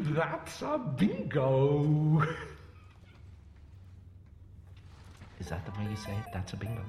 That's 0.00 0.62
a 0.62 0.78
bingo. 0.78 2.22
Is 5.40 5.48
that 5.48 5.64
the 5.66 5.72
way 5.72 5.90
you 5.90 5.96
say 5.96 6.12
it? 6.12 6.24
That's 6.32 6.52
a 6.52 6.56
bingo. 6.56 6.82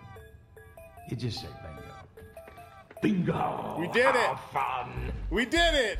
You 1.09 1.15
just 1.15 1.41
say 1.41 1.47
bingo. 1.63 1.81
Bingo. 3.01 3.77
We 3.79 3.87
did 3.87 4.15
it. 4.15 4.39
Fun. 4.53 5.11
We 5.31 5.45
did 5.45 5.73
it. 5.73 5.97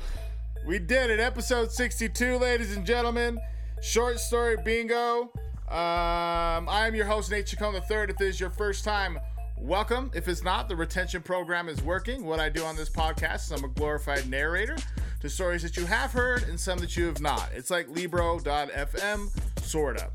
We 0.68 0.78
did 0.78 1.10
it. 1.10 1.20
Episode 1.20 1.72
62, 1.72 2.38
ladies 2.38 2.78
and 2.78 2.86
gentlemen. 2.86 3.40
Short 3.82 4.20
story 4.20 4.58
bingo. 4.64 5.32
Um, 5.68 6.70
I 6.70 6.86
am 6.86 6.94
your 6.94 7.06
host, 7.06 7.32
Nate 7.32 7.48
Chacon 7.48 7.74
III. 7.74 8.10
If 8.10 8.18
this 8.18 8.36
is 8.36 8.40
your 8.40 8.52
first 8.52 8.84
time, 8.84 9.18
welcome. 9.58 10.12
If 10.14 10.28
it's 10.28 10.44
not, 10.44 10.70
the 10.70 10.76
retention 10.76 11.24
program 11.24 11.70
is 11.70 11.82
working. 11.82 12.24
What 12.24 12.40
I 12.40 12.50
do 12.50 12.64
on 12.66 12.76
this 12.76 12.90
podcast 12.90 13.46
is 13.46 13.52
I'm 13.52 13.64
a 13.64 13.70
glorified 13.70 14.30
narrator 14.30 14.76
to 15.20 15.30
stories 15.30 15.62
that 15.64 15.76
you 15.78 15.86
have 15.86 16.12
heard 16.12 16.44
and 16.44 16.60
some 16.60 16.80
that 16.80 16.96
you 16.96 17.06
have 17.08 17.22
not. 17.22 17.50
It's 17.54 17.70
like 17.70 17.90
Libro.fm, 17.90 19.30
sort 19.62 20.02
of. 20.02 20.12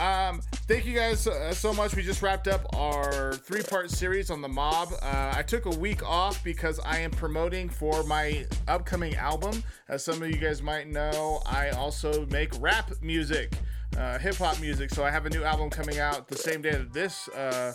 Um, 0.00 0.40
thank 0.66 0.86
you 0.86 0.94
guys 0.94 1.26
uh, 1.26 1.52
so 1.52 1.72
much. 1.72 1.94
We 1.94 2.02
just 2.02 2.22
wrapped 2.22 2.48
up 2.48 2.66
our 2.74 3.34
three 3.34 3.62
part 3.62 3.90
series 3.90 4.30
on 4.30 4.40
the 4.40 4.48
mob. 4.48 4.88
Uh, 5.02 5.34
I 5.36 5.42
took 5.42 5.66
a 5.66 5.70
week 5.70 6.02
off 6.02 6.42
because 6.42 6.80
I 6.80 6.98
am 6.98 7.10
promoting 7.10 7.68
for 7.68 8.02
my 8.04 8.46
upcoming 8.66 9.14
album. 9.16 9.62
As 9.88 10.04
some 10.04 10.22
of 10.22 10.28
you 10.28 10.36
guys 10.36 10.62
might 10.62 10.88
know, 10.88 11.42
I 11.46 11.70
also 11.70 12.26
make 12.26 12.50
rap 12.60 12.90
music, 13.02 13.54
uh, 13.96 14.18
hip 14.18 14.36
hop 14.36 14.60
music. 14.60 14.90
So 14.90 15.04
I 15.04 15.10
have 15.10 15.26
a 15.26 15.30
new 15.30 15.44
album 15.44 15.70
coming 15.70 15.98
out 15.98 16.28
the 16.28 16.36
same 16.36 16.62
day 16.62 16.72
that 16.72 16.92
this, 16.92 17.28
uh, 17.28 17.74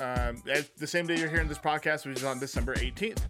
um, 0.00 0.42
the 0.76 0.86
same 0.86 1.06
day 1.06 1.18
you're 1.18 1.28
hearing 1.28 1.48
this 1.48 1.58
podcast, 1.58 2.06
which 2.06 2.18
is 2.18 2.24
on 2.24 2.38
December 2.38 2.74
18th, 2.74 3.22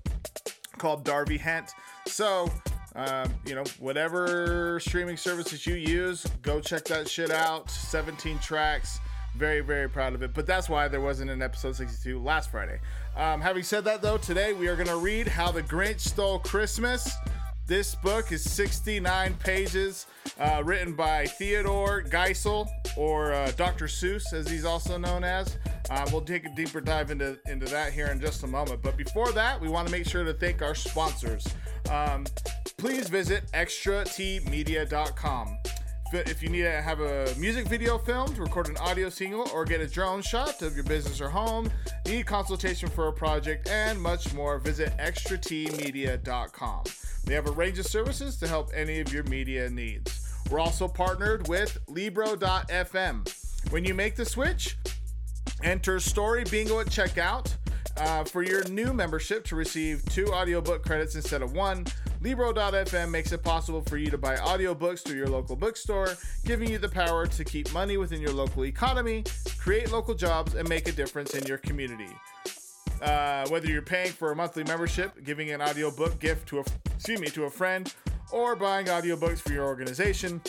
called 0.79 1.05
Darby 1.05 1.37
Hent. 1.37 1.73
So, 2.07 2.51
um, 2.95 3.33
you 3.45 3.55
know, 3.55 3.65
whatever 3.79 4.81
streaming 4.81 5.17
services 5.17 5.67
you 5.67 5.75
use, 5.75 6.27
go 6.43 6.61
check 6.61 6.85
that 6.87 7.09
shit 7.09 7.31
out. 7.31 7.71
17 7.71 8.39
tracks. 8.39 8.99
Very, 9.37 9.61
very 9.61 9.89
proud 9.89 10.15
of 10.15 10.23
it. 10.23 10.35
But 10.35 10.47
that's 10.47 10.69
why 10.69 10.89
there 10.89 11.01
wasn't 11.01 11.31
an 11.31 11.43
episode 11.43 11.77
62 11.77 12.19
last 12.19 12.51
Friday. 12.51 12.81
Um, 13.17 13.41
having 13.41 13.63
said 13.63 13.85
that, 13.85 14.03
though, 14.03 14.17
today 14.17 14.53
we 14.53 14.69
are 14.69 14.75
going 14.75 14.89
to 14.89 14.97
read 14.97 15.29
How 15.29 15.53
the 15.53 15.63
Grinch 15.63 16.01
Stole 16.01 16.39
Christmas. 16.41 17.13
This 17.69 17.95
book 17.97 18.33
is 18.33 18.51
69 18.51 19.35
pages, 19.35 20.07
uh, 20.41 20.63
written 20.65 20.95
by 20.95 21.27
Theodore 21.27 22.03
Geisel, 22.03 22.67
or 22.97 23.35
uh, 23.35 23.51
Dr. 23.59 23.85
Seuss, 23.85 24.33
as 24.33 24.49
he's 24.49 24.65
also 24.65 24.97
known 24.97 25.23
as. 25.23 25.59
Uh, 25.91 26.09
we'll 26.11 26.23
take 26.23 26.47
a 26.47 26.55
deeper 26.55 26.81
dive 26.81 27.11
into, 27.11 27.39
into 27.47 27.67
that 27.67 27.93
here 27.93 28.07
in 28.07 28.23
just 28.23 28.43
a 28.43 28.47
moment. 28.47 28.81
But 28.81 28.97
before 28.97 29.33
that, 29.33 29.61
we 29.61 29.69
want 29.69 29.87
to 29.87 29.93
make 29.93 30.09
sure 30.09 30.25
to 30.25 30.33
thank 30.33 30.63
our 30.63 30.75
sponsors. 30.75 31.47
Um, 31.91 32.25
please 32.79 33.11
visit 33.11 33.45
extratmedia.com. 33.53 35.59
If 36.11 36.43
you 36.43 36.49
need 36.49 36.63
to 36.63 36.81
have 36.81 37.01
a 37.01 37.35
music 37.37 37.67
video 37.67 37.99
filmed, 37.99 38.39
record 38.39 38.69
an 38.69 38.79
audio 38.79 39.11
single, 39.11 39.47
or 39.53 39.67
get 39.67 39.83
a 39.83 39.87
drone 39.87 40.23
shot 40.23 40.63
of 40.63 40.75
your 40.75 40.85
business 40.85 41.21
or 41.21 41.29
home, 41.29 41.71
need 42.07 42.25
consultation 42.25 42.89
for 42.89 43.09
a 43.09 43.13
project, 43.13 43.69
and 43.69 44.01
much 44.01 44.33
more, 44.33 44.59
visit 44.59 44.97
extratmedia.com. 44.97 46.85
They 47.25 47.35
have 47.35 47.47
a 47.47 47.51
range 47.51 47.79
of 47.79 47.87
services 47.87 48.39
to 48.39 48.49
help 48.49 48.71
any 48.75 49.01
of 49.01 49.13
your 49.13 49.25
media 49.25 49.69
needs. 49.69 50.35
We're 50.51 50.61
also 50.61 50.89
partnered 50.89 51.47
with 51.47 51.77
Libro.fm. 51.89 53.71
When 53.71 53.85
you 53.85 53.93
make 53.93 54.17
the 54.17 54.25
switch, 54.25 54.79
enter 55.63 56.01
Story 56.01 56.45
Bingo 56.45 56.81
at 56.81 56.87
checkout. 56.87 57.55
Uh, 57.99 58.23
for 58.23 58.43
your 58.43 58.63
new 58.69 58.93
membership 58.93 59.45
to 59.45 59.57
receive 59.57 60.05
two 60.07 60.29
audiobook 60.29 60.85
credits 60.85 61.17
instead 61.17 61.43
of 61.43 61.53
one, 61.53 61.85
Libro.fm 62.21 63.11
makes 63.11 63.33
it 63.33 63.43
possible 63.45 63.81
for 63.83 63.97
you 63.97 64.11
to 64.11 64.19
buy 64.19 64.37
audiobooks 64.37 65.05
through 65.05 65.17
your 65.17 65.29
local 65.29 65.55
bookstore, 65.55 66.15
giving 66.45 66.69
you 66.69 66.79
the 66.79 66.89
power 66.89 67.27
to 67.27 67.45
keep 67.45 67.73
money 67.73 67.97
within 67.97 68.21
your 68.21 68.33
local 68.33 68.65
economy, 68.65 69.25
create 69.59 69.93
local 69.93 70.15
jobs, 70.15 70.55
and 70.55 70.69
make 70.69 70.89
a 70.89 70.93
difference 70.93 71.35
in 71.35 71.45
your 71.47 71.59
community. 71.59 72.11
Uh, 73.01 73.47
whether 73.49 73.69
you're 73.69 73.81
paying 73.81 74.11
for 74.11 74.33
a 74.33 74.37
monthly 74.37 74.65
membership, 74.65 75.25
giving 75.25 75.53
an 75.53 75.63
audiobook 75.63 76.19
gift 76.19 76.49
to 76.49 76.59
a 76.59 76.65
excuse 76.93 77.21
me 77.21 77.29
to 77.29 77.45
a 77.45 77.51
friend, 77.51 77.95
or 78.33 78.57
buying 78.57 78.87
audiobooks 78.87 79.39
for 79.39 79.53
your 79.53 79.65
organization, 79.65 80.41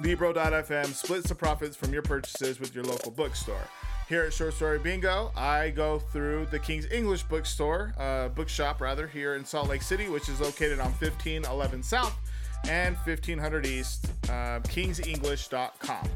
Libro.fm 0.00 0.86
splits 0.86 1.28
the 1.28 1.34
profits 1.34 1.76
from 1.76 1.92
your 1.92 2.02
purchases 2.02 2.58
with 2.58 2.74
your 2.74 2.84
local 2.84 3.10
bookstore. 3.10 3.68
Here 4.08 4.22
at 4.22 4.32
Short 4.32 4.54
Story 4.54 4.78
Bingo, 4.78 5.32
I 5.36 5.70
go 5.70 5.98
through 5.98 6.46
the 6.52 6.60
King's 6.60 6.86
English 6.92 7.24
bookstore, 7.24 7.92
uh, 7.98 8.28
bookshop 8.28 8.80
rather, 8.80 9.08
here 9.08 9.34
in 9.34 9.44
Salt 9.44 9.68
Lake 9.68 9.82
City, 9.82 10.08
which 10.08 10.28
is 10.28 10.40
located 10.40 10.78
on 10.78 10.92
1511 10.92 11.82
South 11.82 12.16
and 12.68 12.94
1500 12.98 13.66
East, 13.66 14.06
uh, 14.28 14.60
kingsenglish.com. 14.60 16.08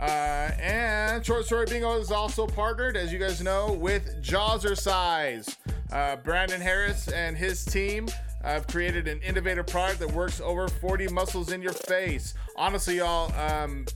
Uh, 0.00 0.02
and 0.02 1.24
Short 1.24 1.44
Story 1.44 1.66
Bingo 1.66 2.00
is 2.00 2.10
also 2.10 2.48
partnered, 2.48 2.96
as 2.96 3.12
you 3.12 3.20
guys 3.20 3.40
know, 3.40 3.74
with 3.74 4.20
Jawzrsize. 4.20 5.56
Uh, 5.92 6.16
Brandon 6.16 6.60
Harris 6.60 7.06
and 7.12 7.36
his 7.36 7.64
team 7.64 8.08
have 8.42 8.66
created 8.66 9.06
an 9.06 9.20
innovative 9.22 9.68
product 9.68 10.00
that 10.00 10.10
works 10.10 10.40
over 10.40 10.66
40 10.66 11.06
muscles 11.08 11.52
in 11.52 11.62
your 11.62 11.74
face. 11.74 12.34
Honestly, 12.56 12.96
y'all, 12.96 13.32
um, 13.34 13.86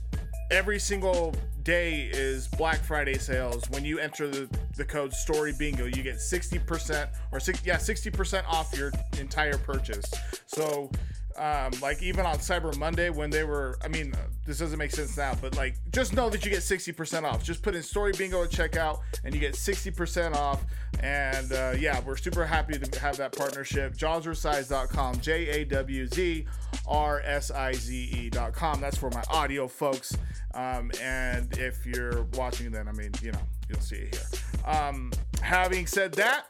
every 0.51 0.79
single 0.79 1.35
day 1.65 2.09
is 2.13 2.47
Black 2.47 2.79
Friday 2.79 3.17
sales. 3.17 3.63
When 3.71 3.83
you 3.83 3.99
enter 3.99 4.29
the, 4.29 4.47
the 4.77 4.85
code 4.85 5.11
Story 5.11 5.51
Bingo, 5.57 5.85
you 5.85 6.03
get 6.03 6.17
60% 6.17 7.09
or 7.31 7.39
six, 7.39 7.65
yeah, 7.65 7.77
60% 7.77 8.45
off 8.47 8.77
your 8.77 8.93
entire 9.19 9.57
purchase. 9.57 10.05
So, 10.45 10.91
um, 11.37 11.71
like 11.81 12.01
even 12.01 12.25
on 12.25 12.37
Cyber 12.37 12.75
Monday 12.77 13.09
when 13.09 13.29
they 13.29 13.43
were, 13.43 13.77
I 13.83 13.87
mean, 13.87 14.13
this 14.45 14.59
doesn't 14.59 14.77
make 14.77 14.91
sense 14.91 15.17
now, 15.17 15.35
but 15.41 15.55
like 15.55 15.75
just 15.91 16.13
know 16.13 16.29
that 16.29 16.45
you 16.45 16.51
get 16.51 16.59
60% 16.59 17.23
off. 17.23 17.43
Just 17.43 17.61
put 17.61 17.75
in 17.75 17.83
Story 17.83 18.13
Bingo 18.17 18.43
at 18.43 18.49
checkout 18.49 18.99
and 19.23 19.33
you 19.33 19.39
get 19.39 19.53
60% 19.53 20.35
off. 20.35 20.63
And 21.01 21.51
uh, 21.51 21.73
yeah, 21.77 21.99
we're 22.05 22.17
super 22.17 22.45
happy 22.45 22.77
to 22.77 22.99
have 22.99 23.17
that 23.17 23.35
partnership. 23.35 23.97
Jawzrsize.com, 23.97 25.19
J 25.19 25.61
A 25.61 25.65
W 25.65 26.07
Z 26.07 26.45
R 26.87 27.21
S 27.25 27.51
I 27.51 27.73
Z 27.73 27.95
E.com. 27.95 28.79
That's 28.81 28.97
for 28.97 29.09
my 29.09 29.23
audio 29.29 29.67
folks. 29.67 30.17
Um, 30.53 30.91
and 31.01 31.57
if 31.57 31.85
you're 31.85 32.23
watching, 32.33 32.71
then 32.71 32.87
I 32.87 32.93
mean, 32.93 33.11
you 33.21 33.31
know, 33.33 33.41
you'll 33.69 33.81
see 33.81 33.97
it 33.97 34.15
here. 34.15 34.73
Um, 34.73 35.11
having 35.41 35.85
said 35.85 36.13
that, 36.13 36.45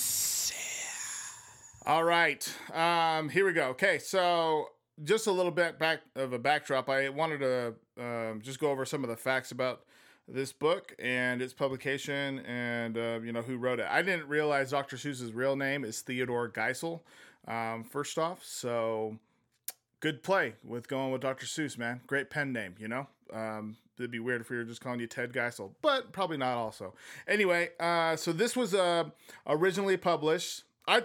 All 1.83 2.03
right. 2.03 2.47
Um, 2.75 3.27
here 3.29 3.43
we 3.43 3.53
go. 3.53 3.69
Okay, 3.69 3.97
so 3.97 4.69
just 5.03 5.25
a 5.25 5.31
little 5.31 5.51
bit 5.51 5.79
back 5.79 6.01
of 6.15 6.31
a 6.31 6.37
backdrop. 6.37 6.87
I 6.89 7.09
wanted 7.09 7.39
to 7.39 7.73
um, 7.99 8.41
just 8.43 8.59
go 8.59 8.69
over 8.69 8.85
some 8.85 9.03
of 9.03 9.09
the 9.09 9.17
facts 9.17 9.51
about 9.51 9.81
this 10.27 10.53
book 10.53 10.95
and 10.99 11.41
its 11.41 11.53
publication, 11.53 12.37
and 12.45 12.99
uh, 12.99 13.19
you 13.23 13.31
know 13.31 13.41
who 13.41 13.57
wrote 13.57 13.79
it. 13.79 13.87
I 13.89 14.03
didn't 14.03 14.27
realize 14.27 14.69
Dr. 14.69 14.95
Seuss's 14.95 15.33
real 15.33 15.55
name 15.55 15.83
is 15.83 16.01
Theodore 16.01 16.51
Geisel. 16.51 16.99
Um, 17.47 17.83
first 17.83 18.19
off, 18.19 18.45
so 18.45 19.17
good 20.01 20.21
play 20.21 20.53
with 20.63 20.87
going 20.87 21.11
with 21.11 21.21
Dr. 21.21 21.47
Seuss, 21.47 21.79
man. 21.79 22.01
Great 22.05 22.29
pen 22.29 22.53
name, 22.53 22.75
you 22.77 22.89
know. 22.89 23.07
Um, 23.33 23.75
it'd 23.97 24.11
be 24.11 24.19
weird 24.19 24.41
if 24.41 24.51
we 24.51 24.57
were 24.57 24.65
just 24.65 24.81
calling 24.81 24.99
you 24.99 25.07
Ted 25.07 25.33
Geisel, 25.33 25.71
but 25.81 26.11
probably 26.11 26.37
not. 26.37 26.57
Also, 26.57 26.93
anyway, 27.27 27.69
uh, 27.79 28.15
so 28.15 28.31
this 28.31 28.55
was 28.55 28.75
uh, 28.75 29.05
originally 29.47 29.97
published. 29.97 30.65
I 30.87 31.03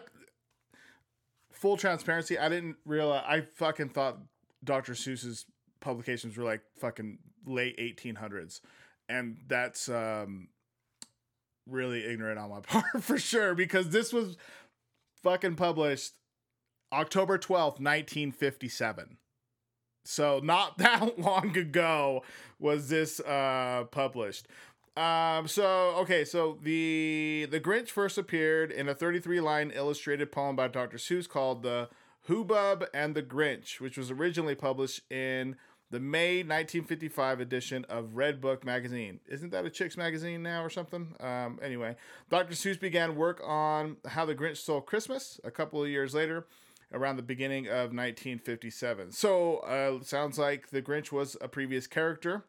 full 1.57 1.77
transparency, 1.77 2.39
I 2.39 2.49
didn't 2.49 2.77
realize. 2.85 3.25
I 3.27 3.41
fucking 3.41 3.91
thought 3.91 4.19
Dr. 4.63 4.93
Seuss's 4.93 5.47
publications 5.81 6.37
were 6.37 6.45
like 6.45 6.61
fucking 6.79 7.19
late 7.47 7.79
1800s, 7.79 8.61
and 9.09 9.39
that's 9.49 9.89
um, 9.89 10.49
really 11.69 12.05
ignorant 12.05 12.39
on 12.39 12.51
my 12.51 12.61
part 12.67 13.03
for 13.03 13.19
sure 13.19 13.55
because 13.55 13.91
this 13.91 14.13
was 14.13 14.37
fucking 15.23 15.57
published 15.57 16.15
October 16.93 17.39
12th, 17.39 17.81
1957. 17.81 19.17
So 20.05 20.41
not 20.43 20.79
that 20.79 21.19
long 21.19 21.57
ago 21.57 22.23
was 22.59 22.89
this 22.89 23.21
uh 23.21 23.85
published. 23.91 24.47
Um 24.97 25.47
so 25.47 25.95
okay, 25.99 26.25
so 26.25 26.59
the 26.63 27.47
the 27.51 27.61
Grinch 27.61 27.89
first 27.89 28.17
appeared 28.17 28.71
in 28.71 28.89
a 28.89 28.95
33 28.95 29.41
line 29.41 29.71
illustrated 29.75 30.33
poem 30.33 30.57
by 30.57 30.69
Dr. 30.69 30.97
Seuss 30.97 31.29
called 31.29 31.63
The 31.63 31.89
Hoobub 32.29 32.87
and 32.95 33.15
the 33.15 33.23
Grinch, 33.23 33.81
which 33.81 33.99
was 33.99 34.11
originally 34.11 34.55
published 34.55 35.01
in 35.11 35.57
the 35.91 36.01
May 36.01 36.39
1955 36.39 37.41
edition 37.41 37.85
of 37.89 38.15
Redbook 38.15 38.65
magazine. 38.65 39.21
Isn't 39.29 39.51
that 39.51 39.65
a 39.65 39.71
chicks 39.71 39.97
magazine 39.97 40.43
now 40.43 40.65
or 40.65 40.71
something? 40.71 41.15
Um, 41.21 41.61
anyway, 41.63 41.97
Dr. 42.29 42.55
Seuss 42.55 42.81
began 42.81 43.15
work 43.15 43.41
on 43.45 43.99
How 44.09 44.25
the 44.25 44.35
Grinch 44.35 44.57
Stole 44.57 44.81
Christmas 44.81 45.39
a 45.45 45.51
couple 45.51 45.83
of 45.83 45.89
years 45.89 46.15
later, 46.15 46.47
around 46.93 47.17
the 47.17 47.23
beginning 47.23 47.67
of 47.67 47.93
1957. 47.93 49.13
So, 49.13 49.59
uh, 49.59 50.03
sounds 50.03 50.39
like 50.39 50.71
the 50.71 50.83
Grinch 50.83 51.13
was 51.13 51.37
a 51.41 51.49
previous 51.49 51.87
character. 51.87 52.45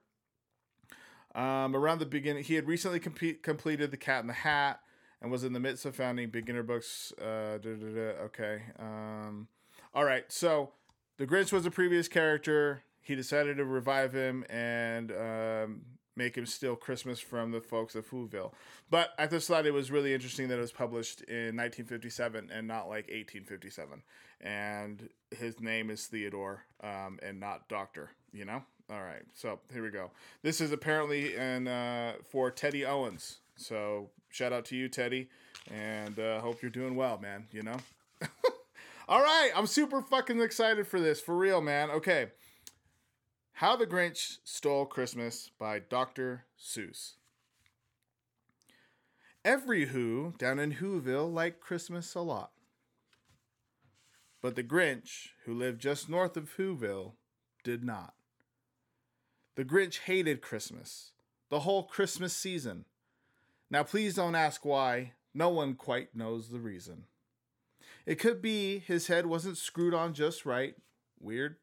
Um, 1.37 1.75
around 1.75 1.99
the 1.99 2.07
beginning, 2.07 2.43
he 2.43 2.55
had 2.55 2.67
recently 2.67 2.99
completed 2.99 3.91
The 3.91 3.97
Cat 3.97 4.21
in 4.21 4.27
the 4.27 4.33
Hat 4.33 4.81
and 5.21 5.31
was 5.31 5.43
in 5.43 5.53
the 5.53 5.59
midst 5.59 5.85
of 5.85 5.95
founding 5.95 6.29
beginner 6.29 6.63
books. 6.63 7.13
Uh, 7.21 7.59
okay. 7.63 8.63
Um, 8.79 9.47
all 9.93 10.03
right. 10.03 10.25
So, 10.29 10.71
the 11.17 11.27
Grinch 11.27 11.51
was 11.51 11.65
a 11.65 11.71
previous 11.71 12.07
character. 12.07 12.83
He 13.01 13.15
decided 13.15 13.57
to 13.57 13.65
revive 13.65 14.13
him 14.13 14.45
and 14.49 15.11
um, 15.11 15.81
make 16.15 16.35
him 16.35 16.47
steal 16.47 16.75
Christmas 16.75 17.19
from 17.19 17.51
the 17.51 17.61
folks 17.61 17.95
of 17.95 18.09
Whoville. 18.09 18.51
But 18.89 19.11
I 19.19 19.27
just 19.27 19.47
thought 19.47 19.67
it 19.67 19.73
was 19.73 19.91
really 19.91 20.13
interesting 20.13 20.47
that 20.47 20.57
it 20.57 20.61
was 20.61 20.71
published 20.71 21.21
in 21.21 21.55
1957 21.55 22.49
and 22.51 22.67
not 22.67 22.89
like 22.89 23.07
1857. 23.09 24.01
And 24.41 25.09
his 25.31 25.59
name 25.59 25.89
is 25.91 26.07
Theodore 26.07 26.63
um, 26.83 27.19
and 27.21 27.39
not 27.39 27.69
Doctor, 27.69 28.11
you 28.33 28.45
know? 28.45 28.63
All 28.89 29.01
right, 29.01 29.23
so 29.33 29.59
here 29.73 29.83
we 29.83 29.89
go. 29.89 30.11
This 30.43 30.61
is 30.61 30.71
apparently 30.71 31.35
in, 31.35 31.67
uh, 31.67 32.13
for 32.23 32.49
Teddy 32.49 32.85
Owens. 32.85 33.39
So 33.57 34.09
shout 34.29 34.53
out 34.53 34.63
to 34.65 34.77
you, 34.77 34.87
Teddy, 34.87 35.27
and 35.69 36.17
uh, 36.17 36.39
hope 36.39 36.61
you're 36.61 36.71
doing 36.71 36.95
well, 36.95 37.17
man, 37.17 37.47
you 37.51 37.63
know? 37.63 37.77
All 39.09 39.21
right, 39.21 39.51
I'm 39.53 39.67
super 39.67 40.01
fucking 40.01 40.41
excited 40.41 40.87
for 40.87 41.01
this, 41.01 41.19
for 41.19 41.35
real, 41.35 41.59
man. 41.59 41.89
Okay. 41.91 42.27
How 43.53 43.75
the 43.75 43.87
Grinch 43.87 44.37
Stole 44.45 44.85
Christmas 44.85 45.49
by 45.59 45.79
Dr. 45.79 46.45
Seuss. 46.57 47.13
Every 49.43 49.87
Who 49.87 50.33
down 50.37 50.59
in 50.59 50.73
Whoville 50.73 51.33
liked 51.33 51.59
Christmas 51.59 52.15
a 52.15 52.21
lot. 52.21 52.51
But 54.41 54.55
the 54.55 54.63
Grinch, 54.63 55.29
who 55.45 55.53
lived 55.53 55.81
just 55.81 56.07
north 56.07 56.37
of 56.37 56.55
Whoville, 56.57 57.13
did 57.63 57.83
not. 57.83 58.13
The 59.57 59.65
Grinch 59.65 60.01
hated 60.01 60.43
Christmas, 60.43 61.13
the 61.49 61.61
whole 61.61 61.81
Christmas 61.81 62.31
season. 62.31 62.85
Now, 63.71 63.81
please 63.81 64.13
don't 64.13 64.35
ask 64.35 64.63
why. 64.63 65.13
No 65.33 65.49
one 65.49 65.73
quite 65.73 66.15
knows 66.15 66.49
the 66.49 66.59
reason. 66.59 67.05
It 68.05 68.19
could 68.19 68.39
be 68.39 68.77
his 68.77 69.07
head 69.07 69.25
wasn't 69.25 69.57
screwed 69.57 69.95
on 69.95 70.13
just 70.13 70.45
right. 70.45 70.75
Weird. 71.19 71.55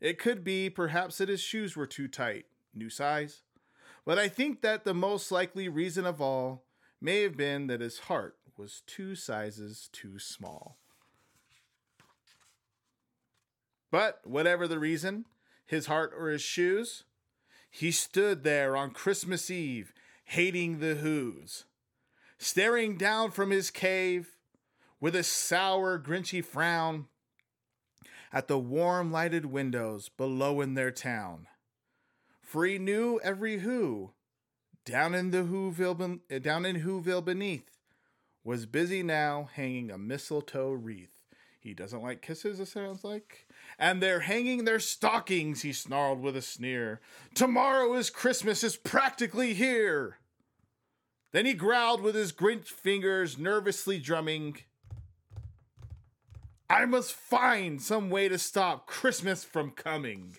It 0.00 0.16
could 0.16 0.44
be 0.44 0.70
perhaps 0.70 1.18
that 1.18 1.28
his 1.28 1.40
shoes 1.40 1.74
were 1.74 1.88
too 1.88 2.06
tight, 2.06 2.46
new 2.72 2.88
size. 2.88 3.42
But 4.04 4.16
I 4.16 4.28
think 4.28 4.62
that 4.62 4.84
the 4.84 4.94
most 4.94 5.32
likely 5.32 5.68
reason 5.68 6.06
of 6.06 6.20
all 6.20 6.62
may 7.00 7.22
have 7.22 7.36
been 7.36 7.66
that 7.66 7.80
his 7.80 7.98
heart 7.98 8.36
was 8.56 8.82
two 8.86 9.16
sizes 9.16 9.88
too 9.92 10.20
small. 10.20 10.76
But 13.90 14.20
whatever 14.22 14.68
the 14.68 14.78
reason, 14.78 15.24
his 15.66 15.86
heart 15.86 16.14
or 16.16 16.28
his 16.28 16.40
shoes, 16.40 17.02
he 17.76 17.90
stood 17.90 18.44
there 18.44 18.76
on 18.76 18.92
Christmas 18.92 19.50
Eve, 19.50 19.92
hating 20.26 20.78
the 20.78 20.94
Who's, 20.94 21.64
staring 22.38 22.96
down 22.96 23.32
from 23.32 23.50
his 23.50 23.72
cave 23.72 24.36
with 25.00 25.16
a 25.16 25.24
sour, 25.24 25.98
grinchy 25.98 26.42
frown 26.44 27.06
at 28.32 28.46
the 28.46 28.60
warm 28.60 29.10
lighted 29.10 29.46
windows 29.46 30.08
below 30.08 30.60
in 30.60 30.74
their 30.74 30.92
town. 30.92 31.48
For 32.40 32.64
he 32.64 32.78
knew 32.78 33.18
every 33.24 33.58
who 33.58 34.12
down 34.84 35.12
in 35.12 35.32
the 35.32 35.38
Whoville 35.38 36.20
down 36.42 36.64
in 36.64 36.82
Whoville 36.82 37.24
beneath 37.24 37.80
was 38.44 38.66
busy 38.66 39.02
now 39.02 39.48
hanging 39.54 39.90
a 39.90 39.98
mistletoe 39.98 40.70
wreath. 40.70 41.24
He 41.58 41.74
doesn't 41.74 42.04
like 42.04 42.22
kisses, 42.22 42.60
it 42.60 42.68
sounds 42.68 43.02
like. 43.02 43.43
And 43.78 44.02
they're 44.02 44.20
hanging 44.20 44.64
their 44.64 44.80
stockings, 44.80 45.62
he 45.62 45.72
snarled 45.72 46.20
with 46.20 46.36
a 46.36 46.42
sneer. 46.42 47.00
Tomorrow 47.34 47.94
is 47.94 48.10
Christmas, 48.10 48.62
is 48.62 48.76
practically 48.76 49.54
here. 49.54 50.18
Then 51.32 51.46
he 51.46 51.54
growled 51.54 52.00
with 52.00 52.14
his 52.14 52.32
Grinch 52.32 52.68
fingers 52.68 53.38
nervously 53.38 53.98
drumming. 53.98 54.58
I 56.70 56.86
must 56.86 57.12
find 57.12 57.82
some 57.82 58.08
way 58.08 58.28
to 58.28 58.38
stop 58.38 58.86
Christmas 58.86 59.42
from 59.42 59.72
coming. 59.72 60.36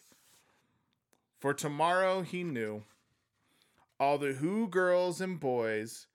For 1.40 1.54
tomorrow, 1.54 2.22
he 2.22 2.44
knew, 2.44 2.84
all 4.00 4.18
the 4.18 4.34
Who 4.34 4.68
girls 4.68 5.22
and 5.22 5.40
boys 5.40 6.08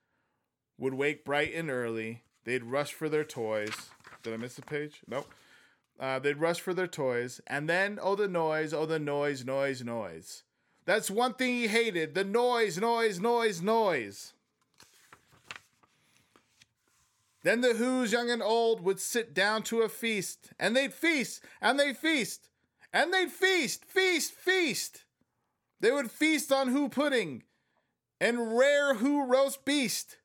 would 0.79 0.95
wake 0.95 1.25
bright 1.25 1.55
and 1.55 1.71
early. 1.71 2.23
They'd 2.45 2.65
rush 2.65 2.93
for 2.93 3.09
their 3.09 3.25
toys. 3.25 3.91
Did 4.23 4.33
I 4.35 4.39
miss 4.39 4.59
a 4.59 4.63
page? 4.63 5.03
Nope. 5.07 5.33
Uh, 6.01 6.19
they'd 6.19 6.39
rush 6.39 6.61
for 6.61 6.73
their 6.73 6.87
toys. 6.87 7.43
And 7.47 7.69
then, 7.69 7.99
oh, 8.01 8.15
the 8.15 8.27
noise, 8.27 8.73
oh, 8.73 8.87
the 8.87 8.99
noise, 8.99 9.45
noise, 9.45 9.85
noise. 9.85 10.43
That's 10.87 11.11
one 11.11 11.35
thing 11.35 11.55
he 11.55 11.69
hated 11.69 12.15
the 12.15 12.25
noise, 12.25 12.79
noise, 12.79 13.21
noise, 13.21 13.61
noise. 13.61 14.33
Then 17.43 17.61
the 17.61 17.75
Who's 17.75 18.13
young 18.13 18.31
and 18.31 18.43
old 18.43 18.83
would 18.83 18.99
sit 18.99 19.35
down 19.35 19.63
to 19.65 19.83
a 19.83 19.89
feast, 19.89 20.53
and 20.59 20.75
they'd 20.75 20.93
feast, 20.93 21.43
and 21.61 21.79
they'd 21.79 21.97
feast, 21.97 22.49
and 22.93 23.13
they'd 23.13 23.31
feast, 23.31 23.85
feast, 23.85 24.33
feast. 24.33 25.05
They 25.81 25.91
would 25.91 26.11
feast 26.11 26.51
on 26.51 26.69
Who 26.69 26.89
pudding 26.89 27.45
and 28.21 28.57
rare 28.57 28.95
Who 28.95 29.25
roast 29.25 29.65
beast, 29.65 30.19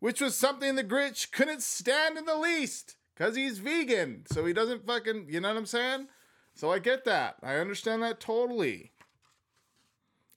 which 0.00 0.20
was 0.20 0.36
something 0.36 0.74
the 0.74 0.84
Grinch 0.84 1.30
couldn't 1.32 1.62
stand 1.62 2.16
in 2.16 2.24
the 2.24 2.36
least, 2.36 2.96
because 3.22 3.36
he's 3.36 3.60
vegan, 3.60 4.24
so 4.32 4.44
he 4.44 4.52
doesn't 4.52 4.84
fucking, 4.84 5.26
you 5.28 5.40
know 5.40 5.46
what 5.46 5.56
I'm 5.56 5.64
saying? 5.64 6.08
So 6.56 6.72
I 6.72 6.80
get 6.80 7.04
that. 7.04 7.36
I 7.40 7.54
understand 7.54 8.02
that 8.02 8.18
totally. 8.18 8.90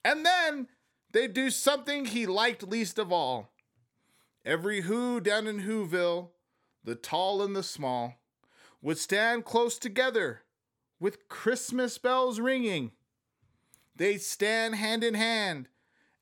And 0.03 0.23
then 0.23 0.67
they'd 1.11 1.33
do 1.33 1.49
something 1.49 2.05
he 2.05 2.27
liked 2.27 2.61
least 2.61 2.99
of 2.99 3.11
all. 3.11 3.49
Every 4.45 4.81
Who 4.81 5.19
down 5.19 5.47
in 5.47 5.61
Whoville, 5.61 6.29
the 6.83 6.93
tall 6.93 7.41
and 7.41 7.55
the 7.55 7.63
small, 7.63 8.19
would 8.83 8.99
stand 8.99 9.45
close 9.45 9.79
together 9.79 10.43
with 10.99 11.27
Christmas 11.27 11.97
bells 11.97 12.39
ringing. 12.39 12.91
They'd 13.95 14.21
stand 14.21 14.75
hand 14.75 15.03
in 15.03 15.15
hand, 15.15 15.69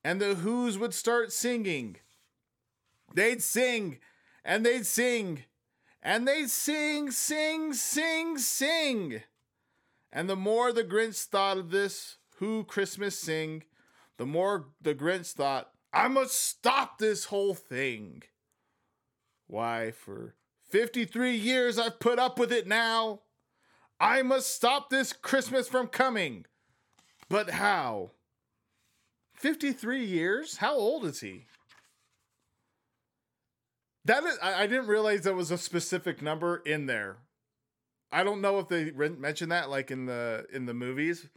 and 0.01 0.22
the 0.22 0.36
Who's 0.36 0.77
would 0.77 0.93
start 0.93 1.34
singing. 1.34 1.98
They'd 3.13 3.43
sing, 3.43 3.98
and 4.46 4.65
they'd 4.65 4.86
sing, 4.86 5.43
and 6.03 6.27
they'd 6.27 6.50
sing, 6.50 7.10
sing, 7.10 7.74
sing, 7.74 8.38
sing. 8.38 9.24
And 10.12 10.29
the 10.29 10.36
more 10.36 10.74
the 10.74 10.83
Grinch 10.83 11.24
thought 11.24 11.57
of 11.57 11.72
this 11.72 12.17
Who 12.38 12.65
Christmas 12.65 13.17
sing, 13.17 13.63
the 14.17 14.25
more 14.25 14.67
the 14.81 14.93
Grinch 14.93 15.31
thought, 15.31 15.69
I 15.93 16.10
must 16.10 16.36
stop 16.36 16.98
this 16.98 17.25
whole 17.25 17.53
thing. 17.53 18.24
Why, 19.48 19.91
for 19.91 20.36
53 20.69 21.36
years 21.36 21.79
I've 21.79 22.00
put 22.00 22.19
up 22.19 22.38
with 22.38 22.51
it 22.51 22.67
now. 22.67 23.22
I 24.00 24.22
must 24.24 24.53
stop 24.53 24.89
this 24.89 25.13
Christmas 25.13 25.69
from 25.69 25.88
coming. 25.88 26.45
But 27.29 27.51
how? 27.51 28.12
53 29.36 30.03
years? 30.03 30.57
How 30.57 30.75
old 30.75 31.05
is 31.05 31.22
he? 31.22 31.45
That 34.05 34.24
is, 34.24 34.38
I, 34.41 34.63
I 34.63 34.67
didn't 34.67 34.88
realize 34.88 35.22
there 35.22 35.33
was 35.33 35.51
a 35.51 35.57
specific 35.57 36.22
number 36.22 36.57
in 36.65 36.86
there. 36.86 37.17
I 38.12 38.24
don't 38.24 38.41
know 38.41 38.60
if 38.60 38.67
they 38.67 38.91
mentioned 38.91 39.51
that 39.51 39.69
like 39.69 39.89
in 39.89 40.05
the 40.05 40.45
in 40.53 40.67
the 40.67 40.74
movies 40.74 41.27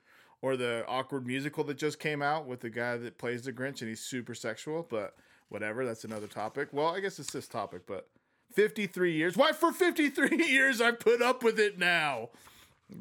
or 0.43 0.57
the 0.57 0.85
awkward 0.87 1.27
musical 1.27 1.65
that 1.65 1.79
just 1.79 1.99
came 1.99 2.21
out 2.21 2.47
with 2.47 2.61
the 2.61 2.69
guy 2.69 2.97
that 2.99 3.19
plays 3.19 3.43
the 3.43 3.53
Grinch 3.53 3.81
and 3.81 3.89
he's 3.89 4.01
super 4.01 4.35
sexual, 4.35 4.87
but 4.89 5.15
whatever, 5.49 5.87
that's 5.87 6.05
another 6.05 6.27
topic. 6.27 6.69
Well, 6.73 6.89
I 6.89 7.01
guess 7.01 7.19
it's 7.19 7.33
this 7.33 7.49
topic, 7.49 7.83
but 7.87 8.09
53 8.53 9.13
years. 9.13 9.37
Why 9.37 9.53
for 9.53 9.73
53 9.73 10.45
years 10.47 10.81
I 10.81 10.91
put 10.91 11.23
up 11.23 11.43
with 11.43 11.59
it 11.59 11.79
now? 11.79 12.31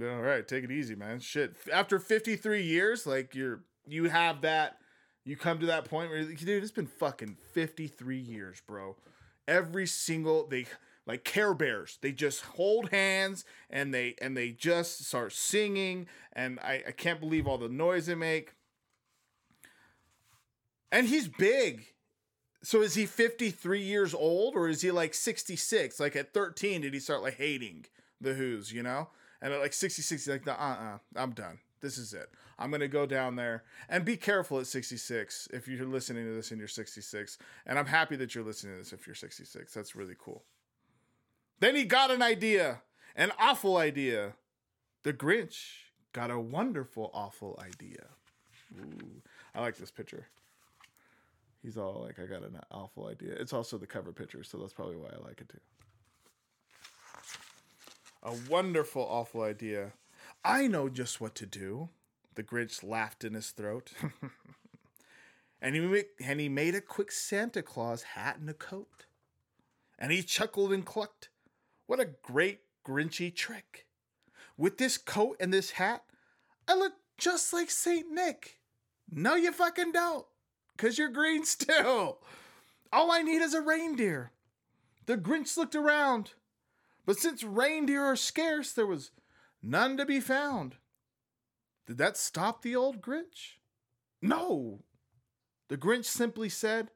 All 0.01 0.21
right, 0.21 0.47
take 0.47 0.63
it 0.63 0.71
easy, 0.71 0.95
man. 0.95 1.19
Shit. 1.19 1.55
After 1.71 1.99
53 1.99 2.63
years, 2.63 3.05
like 3.05 3.35
you're 3.35 3.61
you 3.87 4.05
have 4.05 4.41
that 4.41 4.77
you 5.25 5.35
come 5.35 5.59
to 5.59 5.65
that 5.65 5.85
point 5.85 6.11
where 6.11 6.23
dude, 6.23 6.63
it's 6.63 6.71
been 6.71 6.87
fucking 6.87 7.35
53 7.53 8.17
years, 8.17 8.61
bro. 8.65 8.95
Every 9.47 9.85
single 9.87 10.47
they 10.47 10.65
like 11.05 11.23
Care 11.23 11.53
Bears, 11.53 11.99
they 12.01 12.11
just 12.11 12.43
hold 12.43 12.89
hands 12.89 13.45
and 13.69 13.93
they 13.93 14.15
and 14.21 14.35
they 14.35 14.51
just 14.51 15.05
start 15.05 15.33
singing, 15.33 16.07
and 16.33 16.59
I, 16.59 16.83
I 16.87 16.91
can't 16.91 17.19
believe 17.19 17.47
all 17.47 17.57
the 17.57 17.69
noise 17.69 18.07
they 18.07 18.15
make. 18.15 18.53
And 20.91 21.07
he's 21.07 21.27
big. 21.27 21.87
So 22.63 22.81
is 22.81 22.95
he 22.95 23.05
53 23.05 23.81
years 23.81 24.13
old 24.15 24.55
or 24.55 24.67
is 24.69 24.81
he 24.81 24.89
like 24.89 25.13
66? 25.13 25.99
Like 25.99 26.15
at 26.15 26.33
13, 26.33 26.81
did 26.81 26.93
he 26.93 26.99
start 26.99 27.21
like 27.21 27.35
hating 27.35 27.85
the 28.19 28.33
Who's, 28.33 28.71
you 28.71 28.81
know? 28.81 29.09
And 29.41 29.53
at 29.53 29.59
like 29.59 29.73
66, 29.73 30.25
he's 30.25 30.31
like, 30.31 30.47
uh 30.47 30.51
uh, 30.51 30.97
I'm 31.15 31.31
done. 31.31 31.59
This 31.85 31.99
is 31.99 32.15
it. 32.15 32.31
I'm 32.57 32.71
going 32.71 32.79
to 32.79 32.87
go 32.87 33.05
down 33.05 33.35
there 33.35 33.63
and 33.87 34.03
be 34.03 34.17
careful 34.17 34.59
at 34.59 34.65
66 34.65 35.49
if 35.53 35.67
you're 35.67 35.85
listening 35.85 36.25
to 36.25 36.33
this 36.33 36.49
and 36.49 36.57
you're 36.57 36.67
66. 36.67 37.37
And 37.67 37.77
I'm 37.77 37.85
happy 37.85 38.15
that 38.15 38.33
you're 38.33 38.43
listening 38.43 38.73
to 38.73 38.79
this 38.79 38.91
if 38.91 39.05
you're 39.05 39.13
66. 39.13 39.71
That's 39.71 39.95
really 39.95 40.15
cool. 40.17 40.43
Then 41.59 41.75
he 41.75 41.83
got 41.83 42.09
an 42.09 42.23
idea, 42.23 42.81
an 43.15 43.31
awful 43.37 43.77
idea. 43.77 44.33
The 45.03 45.13
Grinch 45.13 45.59
got 46.11 46.31
a 46.31 46.39
wonderful, 46.39 47.11
awful 47.13 47.61
idea. 47.63 48.07
Ooh, 48.79 49.21
I 49.53 49.61
like 49.61 49.77
this 49.77 49.91
picture. 49.91 50.25
He's 51.61 51.77
all 51.77 52.01
like, 52.03 52.17
I 52.17 52.25
got 52.25 52.41
an 52.41 52.59
awful 52.71 53.05
idea. 53.09 53.33
It's 53.33 53.53
also 53.53 53.77
the 53.77 53.85
cover 53.85 54.11
picture, 54.11 54.41
so 54.41 54.57
that's 54.57 54.73
probably 54.73 54.95
why 54.95 55.09
I 55.09 55.23
like 55.23 55.39
it 55.39 55.49
too. 55.49 55.59
A 58.23 58.33
wonderful, 58.49 59.03
awful 59.03 59.43
idea. 59.43 59.91
I 60.45 60.67
know 60.67 60.89
just 60.89 61.19
what 61.19 61.33
to 61.35 61.47
do. 61.47 61.89
The 62.35 62.43
Grinch 62.43 62.83
laughed 62.83 63.23
in 63.23 63.33
his 63.33 63.49
throat. 63.49 63.91
and, 65.61 65.75
he 65.75 66.03
and 66.23 66.39
he 66.39 66.49
made 66.49 66.75
a 66.75 66.81
quick 66.81 67.11
Santa 67.11 67.63
Claus 67.63 68.03
hat 68.03 68.37
and 68.37 68.47
a 68.47 68.53
coat. 68.53 69.07
And 69.97 70.11
he 70.11 70.21
chuckled 70.21 70.71
and 70.71 70.85
clucked. 70.85 71.29
What 71.87 71.99
a 71.99 72.09
great 72.21 72.59
Grinchy 72.85 73.33
trick. 73.33 73.87
With 74.55 74.77
this 74.77 74.99
coat 74.99 75.37
and 75.39 75.51
this 75.51 75.71
hat, 75.71 76.03
I 76.67 76.75
look 76.75 76.93
just 77.17 77.51
like 77.51 77.71
St. 77.71 78.11
Nick. 78.11 78.59
No, 79.11 79.35
you 79.35 79.51
fucking 79.51 79.93
don't, 79.93 80.25
because 80.75 80.97
you're 80.97 81.09
green 81.09 81.43
still. 81.45 82.19
All 82.93 83.11
I 83.11 83.23
need 83.23 83.41
is 83.41 83.53
a 83.55 83.61
reindeer. 83.61 84.31
The 85.07 85.17
Grinch 85.17 85.57
looked 85.57 85.75
around, 85.75 86.33
but 87.05 87.17
since 87.17 87.43
reindeer 87.43 88.03
are 88.03 88.15
scarce, 88.15 88.71
there 88.71 88.87
was 88.87 89.11
none 89.65 89.97
to 89.97 90.05
be 90.05 90.19
found. 90.19 90.75
Did 91.87 91.97
that 91.97 92.17
stop 92.17 92.61
the 92.61 92.75
old 92.75 93.01
Grinch? 93.01 93.57
No. 94.21 94.83
The 95.69 95.77
Grinch 95.77 96.05
simply 96.05 96.49
said, 96.49 96.91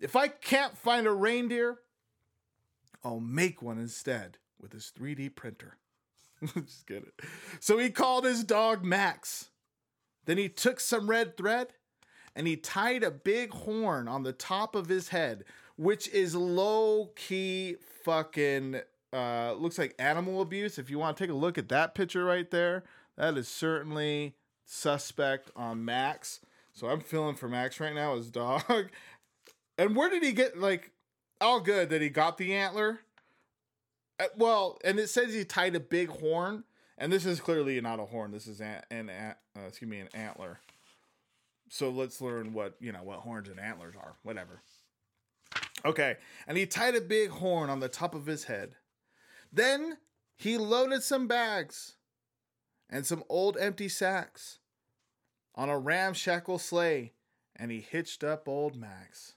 If 0.00 0.16
I 0.16 0.28
can't 0.28 0.76
find 0.76 1.06
a 1.06 1.12
reindeer, 1.12 1.78
I'll 3.04 3.20
make 3.20 3.62
one 3.62 3.78
instead 3.78 4.38
with 4.60 4.72
his 4.72 4.92
3D 4.98 5.34
printer. 5.34 5.76
Just 6.54 6.86
get 6.86 7.02
it. 7.02 7.14
So 7.60 7.78
he 7.78 7.90
called 7.90 8.24
his 8.24 8.44
dog 8.44 8.84
Max. 8.84 9.50
Then 10.24 10.38
he 10.38 10.48
took 10.48 10.80
some 10.80 11.10
red 11.10 11.36
thread 11.36 11.68
and 12.34 12.46
he 12.46 12.56
tied 12.56 13.02
a 13.02 13.10
big 13.10 13.52
horn 13.52 14.08
on 14.08 14.22
the 14.22 14.32
top 14.32 14.74
of 14.74 14.88
his 14.88 15.08
head, 15.08 15.44
which 15.76 16.08
is 16.08 16.34
low 16.34 17.10
key 17.16 17.76
fucking 18.04 18.80
uh 19.12 19.54
looks 19.54 19.78
like 19.78 19.94
animal 19.98 20.40
abuse. 20.40 20.78
If 20.78 20.90
you 20.90 20.98
want 20.98 21.16
to 21.16 21.22
take 21.24 21.30
a 21.30 21.36
look 21.36 21.58
at 21.58 21.68
that 21.68 21.94
picture 21.94 22.24
right 22.24 22.50
there, 22.50 22.84
that 23.16 23.36
is 23.36 23.48
certainly 23.48 24.34
suspect 24.64 25.50
on 25.54 25.84
Max. 25.84 26.40
So 26.72 26.88
I'm 26.88 27.00
feeling 27.00 27.34
for 27.34 27.48
Max 27.48 27.78
right 27.80 27.94
now, 27.94 28.16
his 28.16 28.30
dog. 28.30 28.90
And 29.78 29.96
where 29.96 30.10
did 30.10 30.22
he 30.22 30.32
get 30.32 30.58
like 30.58 30.92
all 31.40 31.60
good 31.60 31.90
that 31.90 32.02
he 32.02 32.08
got 32.08 32.38
the 32.38 32.54
antler? 32.54 33.00
Uh, 34.18 34.26
well, 34.36 34.78
and 34.84 34.98
it 34.98 35.08
says 35.08 35.34
he 35.34 35.44
tied 35.44 35.74
a 35.74 35.80
big 35.80 36.08
horn, 36.08 36.64
and 36.98 37.12
this 37.12 37.26
is 37.26 37.40
clearly 37.40 37.80
not 37.80 37.98
a 37.98 38.04
horn. 38.04 38.30
This 38.30 38.46
is 38.46 38.60
an, 38.60 38.82
an, 38.90 39.10
uh, 39.10 39.34
excuse 39.66 39.90
me, 39.90 40.00
an 40.00 40.08
antler. 40.14 40.60
So 41.68 41.88
let's 41.90 42.20
learn 42.20 42.52
what 42.52 42.76
you 42.80 42.92
know 42.92 43.02
what 43.02 43.20
horns 43.20 43.48
and 43.48 43.58
antlers 43.58 43.94
are. 43.96 44.14
Whatever. 44.22 44.62
Okay, 45.84 46.16
and 46.46 46.56
he 46.56 46.66
tied 46.66 46.94
a 46.94 47.00
big 47.00 47.30
horn 47.30 47.70
on 47.70 47.80
the 47.80 47.88
top 47.88 48.14
of 48.14 48.26
his 48.26 48.44
head. 48.44 48.76
Then 49.52 49.98
he 50.36 50.56
loaded 50.56 51.02
some 51.02 51.28
bags 51.28 51.96
and 52.88 53.06
some 53.06 53.22
old 53.28 53.56
empty 53.58 53.88
sacks 53.88 54.58
on 55.54 55.68
a 55.68 55.78
ramshackle 55.78 56.58
sleigh, 56.58 57.12
and 57.54 57.70
he 57.70 57.80
hitched 57.80 58.24
up 58.24 58.48
old 58.48 58.76
Max. 58.76 59.34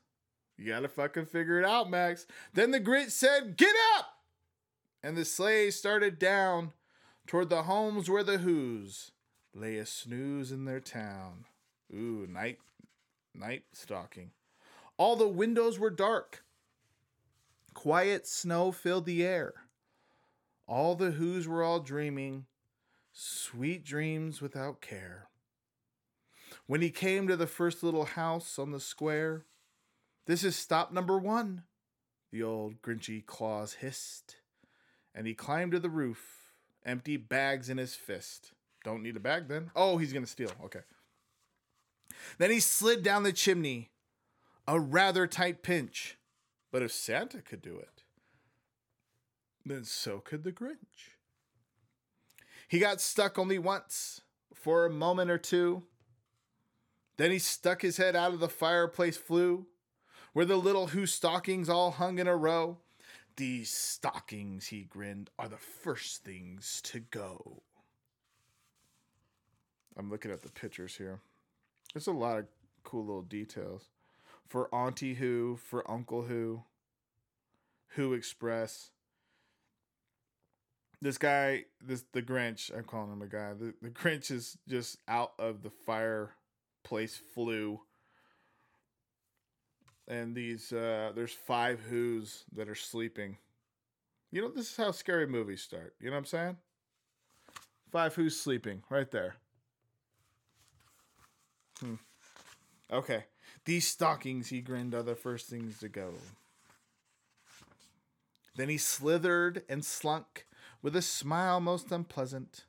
You 0.57 0.67
gotta 0.67 0.87
fucking 0.87 1.25
figure 1.25 1.59
it 1.59 1.65
out, 1.65 1.89
Max. 1.89 2.25
Then 2.53 2.71
the 2.71 2.79
grit 2.79 3.11
said, 3.11 3.57
Get 3.57 3.75
up! 3.97 4.05
And 5.03 5.17
the 5.17 5.25
sleigh 5.25 5.69
started 5.71 6.17
down 6.17 6.71
toward 7.27 7.49
the 7.49 7.63
homes 7.63 8.09
where 8.09 8.23
the 8.23 8.37
Who's 8.37 9.11
lay 9.53 9.77
a 9.77 9.85
snooze 9.85 10.51
in 10.51 10.65
their 10.65 10.79
town. 10.79 11.45
Ooh, 11.93 12.25
night, 12.29 12.59
night 13.33 13.63
stalking. 13.73 14.31
All 14.97 15.15
the 15.15 15.27
windows 15.27 15.77
were 15.77 15.89
dark. 15.89 16.43
Quiet 17.73 18.25
snow 18.25 18.71
filled 18.71 19.05
the 19.05 19.25
air. 19.25 19.53
All 20.67 20.95
the 20.95 21.11
Who's 21.11 21.47
were 21.47 21.63
all 21.63 21.79
dreaming 21.79 22.45
sweet 23.11 23.85
dreams 23.85 24.41
without 24.41 24.81
care. 24.81 25.29
When 26.67 26.81
he 26.81 26.89
came 26.89 27.27
to 27.27 27.37
the 27.37 27.47
first 27.47 27.83
little 27.83 28.05
house 28.05 28.59
on 28.59 28.71
the 28.71 28.79
square, 28.79 29.45
this 30.25 30.43
is 30.43 30.55
stop 30.55 30.91
number 30.91 31.17
one, 31.17 31.63
the 32.31 32.43
old 32.43 32.81
Grinchy 32.81 33.25
Claus 33.25 33.75
hissed. 33.75 34.37
And 35.13 35.27
he 35.27 35.33
climbed 35.33 35.71
to 35.71 35.79
the 35.79 35.89
roof, 35.89 36.51
empty 36.85 37.15
bags 37.15 37.69
in 37.69 37.77
his 37.77 37.95
fist. 37.95 38.51
Don't 38.83 39.03
need 39.03 39.15
a 39.15 39.21
bag 39.21 39.47
then? 39.47 39.71
Oh, 39.75 39.97
he's 39.97 40.11
going 40.11 40.25
to 40.25 40.29
steal. 40.29 40.51
Okay. 40.63 40.81
Then 42.37 42.51
he 42.51 42.59
slid 42.59 43.01
down 43.01 43.23
the 43.23 43.31
chimney, 43.31 43.91
a 44.67 44.79
rather 44.79 45.25
tight 45.27 45.63
pinch. 45.63 46.17
But 46.71 46.81
if 46.81 46.91
Santa 46.91 47.41
could 47.41 47.61
do 47.61 47.77
it, 47.77 47.94
then 49.65 49.83
so 49.83 50.19
could 50.19 50.43
the 50.43 50.51
Grinch. 50.51 51.15
He 52.67 52.79
got 52.79 53.01
stuck 53.01 53.39
only 53.39 53.59
once, 53.59 54.21
for 54.53 54.85
a 54.85 54.89
moment 54.89 55.31
or 55.31 55.37
two. 55.37 55.83
Then 57.17 57.31
he 57.31 57.39
stuck 57.39 57.81
his 57.81 57.97
head 57.97 58.15
out 58.15 58.33
of 58.33 58.39
the 58.39 58.49
fireplace 58.49 59.17
flue, 59.17 59.67
where 60.33 60.45
the 60.45 60.57
little 60.57 60.87
Who 60.87 61.05
stockings 61.05 61.69
all 61.69 61.91
hung 61.91 62.19
in 62.19 62.27
a 62.27 62.35
row. 62.35 62.77
These 63.37 63.69
stockings, 63.69 64.67
he 64.67 64.83
grinned, 64.83 65.29
are 65.37 65.47
the 65.47 65.57
first 65.57 66.23
things 66.23 66.81
to 66.85 66.99
go. 66.99 67.63
I'm 69.97 70.09
looking 70.09 70.31
at 70.31 70.41
the 70.41 70.51
pictures 70.51 70.95
here. 70.95 71.19
There's 71.93 72.07
a 72.07 72.11
lot 72.11 72.39
of 72.39 72.45
cool 72.83 73.05
little 73.05 73.21
details. 73.21 73.89
For 74.45 74.73
Auntie 74.73 75.15
Who, 75.15 75.57
for 75.57 75.89
Uncle 75.89 76.23
Who, 76.23 76.63
Who 77.89 78.13
Express. 78.13 78.91
This 81.01 81.17
guy, 81.17 81.65
this 81.81 82.03
the 82.13 82.21
Grinch, 82.21 82.75
I'm 82.75 82.83
calling 82.83 83.11
him 83.11 83.21
a 83.21 83.27
guy. 83.27 83.53
The, 83.53 83.73
the 83.81 83.89
Grinch 83.89 84.31
is 84.31 84.57
just 84.67 84.97
out 85.07 85.33
of 85.37 85.61
the 85.61 85.71
fireplace 85.85 87.19
flue. 87.33 87.81
And 90.07 90.35
these 90.35 90.71
uh 90.71 91.11
there's 91.15 91.33
five 91.33 91.79
who's 91.89 92.43
that 92.55 92.69
are 92.69 92.75
sleeping. 92.75 93.37
You 94.31 94.41
know, 94.41 94.49
this 94.49 94.71
is 94.71 94.77
how 94.77 94.91
scary 94.91 95.27
movies 95.27 95.61
start. 95.61 95.95
You 95.99 96.07
know 96.07 96.13
what 96.13 96.19
I'm 96.19 96.25
saying? 96.25 96.57
Five 97.91 98.15
who's 98.15 98.39
sleeping 98.39 98.83
right 98.89 99.09
there. 99.09 99.35
Hmm. 101.79 101.95
Okay. 102.91 103.25
These 103.65 103.87
stockings, 103.87 104.49
he 104.49 104.61
grinned, 104.61 104.93
are 104.93 105.03
the 105.03 105.15
first 105.15 105.47
things 105.47 105.79
to 105.79 105.89
go. 105.89 106.13
Then 108.55 108.69
he 108.69 108.77
slithered 108.77 109.63
and 109.67 109.83
slunk 109.83 110.45
with 110.85 110.95
a 110.95 111.01
smile 111.01 111.59
most 111.59 111.91
unpleasant 111.91 112.65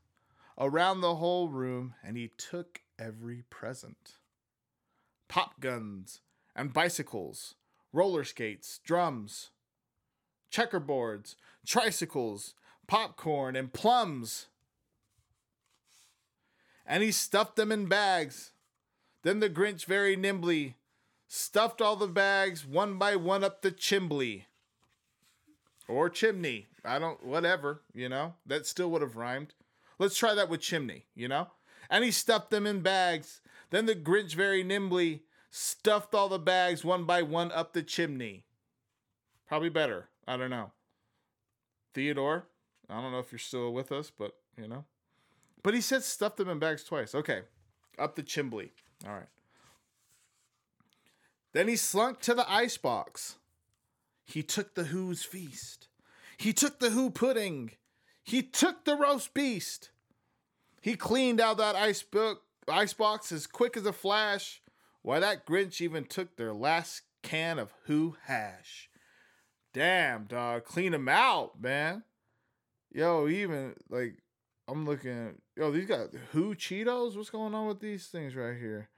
around 0.57 1.03
the 1.03 1.17
whole 1.17 1.51
room, 1.51 1.93
and 2.03 2.17
he 2.17 2.31
took 2.39 2.81
every 2.99 3.43
present 3.51 4.17
pop 5.29 5.61
guns 5.61 6.23
and 6.55 6.73
bicycles, 6.73 7.57
roller 7.93 8.25
skates, 8.25 8.81
drums, 8.83 9.51
checkerboards, 10.51 11.35
tricycles, 11.67 12.55
popcorn, 12.87 13.55
and 13.55 13.75
plums. 13.75 14.47
And 16.87 17.03
he 17.03 17.13
stuffed 17.13 17.57
them 17.57 17.71
in 17.71 17.85
bags. 17.85 18.53
Then 19.25 19.41
the 19.41 19.51
Grinch 19.51 19.85
very 19.85 20.17
nimbly 20.17 20.77
stuffed 21.29 21.83
all 21.83 21.97
the 21.97 22.07
bags 22.07 22.65
one 22.65 22.97
by 22.97 23.15
one 23.15 23.45
up 23.45 23.61
the 23.61 23.71
chimbley. 23.71 24.45
Or 25.87 26.09
chimney. 26.09 26.69
I 26.87 26.99
don't, 26.99 27.25
whatever, 27.25 27.83
you 27.93 28.09
know? 28.09 28.35
That 28.47 28.67
still 28.67 28.91
would 28.91 29.03
have 29.03 29.17
rhymed. 29.17 29.55
Let's 29.99 30.17
try 30.17 30.35
that 30.35 30.49
with 30.49 30.61
chimney, 30.61 31.07
you 31.15 31.29
know? 31.29 31.49
And 31.91 32.05
he 32.05 32.11
stuffed 32.11 32.51
them 32.51 32.67
in 32.67 32.81
bags. 32.81 33.41
Then 33.71 33.87
the 33.87 33.95
Grinch 33.95 34.35
very 34.35 34.63
nimbly 34.63 35.23
stuffed 35.51 36.15
all 36.15 36.29
the 36.29 36.39
bags 36.39 36.85
one 36.85 37.05
by 37.05 37.23
one 37.23 37.51
up 37.53 37.73
the 37.73 37.83
chimney. 37.83 38.45
Probably 39.49 39.69
better. 39.69 40.09
I 40.27 40.37
don't 40.37 40.51
know. 40.51 40.73
Theodore, 41.95 42.47
I 42.91 43.01
don't 43.01 43.13
know 43.13 43.21
if 43.21 43.33
you're 43.33 43.39
still 43.39 43.73
with 43.73 43.91
us, 43.91 44.13
but 44.17 44.33
you 44.61 44.69
know. 44.69 44.85
But 45.63 45.75
he 45.75 45.81
said 45.81 46.03
stuff 46.03 46.37
them 46.37 46.49
in 46.49 46.59
bags 46.59 46.85
twice. 46.85 47.15
Okay. 47.15 47.43
Up 47.99 48.15
the 48.15 48.23
chimbley. 48.23 48.71
All 49.07 49.15
right. 49.15 49.29
Then 51.53 51.69
he 51.69 51.77
slunk 51.77 52.21
to 52.21 52.35
the 52.35 52.51
icebox. 52.51 53.37
He 54.27 54.43
took 54.43 54.75
the 54.75 54.85
Who's 54.85 55.23
feast. 55.23 55.89
He 56.37 56.53
took 56.53 56.79
the 56.79 56.91
Who 56.91 57.11
pudding. 57.11 57.73
He 58.23 58.43
took 58.43 58.85
the 58.85 58.97
roast 58.97 59.35
beast. 59.35 59.91
He 60.81 60.95
cleaned 60.95 61.41
out 61.41 61.57
that 61.59 61.77
ice 61.77 62.03
book, 62.03 62.43
icebox 62.69 63.33
as 63.33 63.47
quick 63.47 63.77
as 63.77 63.87
a 63.87 63.93
flash. 63.93 64.63
Why, 65.03 65.21
that 65.21 65.47
Grinch 65.47 65.81
even 65.81 66.05
took 66.05 66.37
their 66.37 66.53
last 66.53 67.03
can 67.23 67.59
of 67.59 67.73
Who 67.85 68.17
hash. 68.25 68.91
Damn, 69.73 70.25
dog. 70.25 70.65
Clean 70.65 70.93
them 70.93 71.09
out, 71.09 71.61
man. 71.61 72.03
Yo, 72.93 73.29
even, 73.29 73.75
like, 73.89 74.17
I'm 74.69 74.85
looking. 74.85 75.35
Yo, 75.57 75.71
these 75.71 75.87
got 75.87 76.09
Who 76.33 76.55
Cheetos? 76.55 77.17
What's 77.17 77.31
going 77.31 77.55
on 77.55 77.67
with 77.67 77.81
these 77.81 78.07
things 78.07 78.35
right 78.35 78.57
here? 78.57 78.89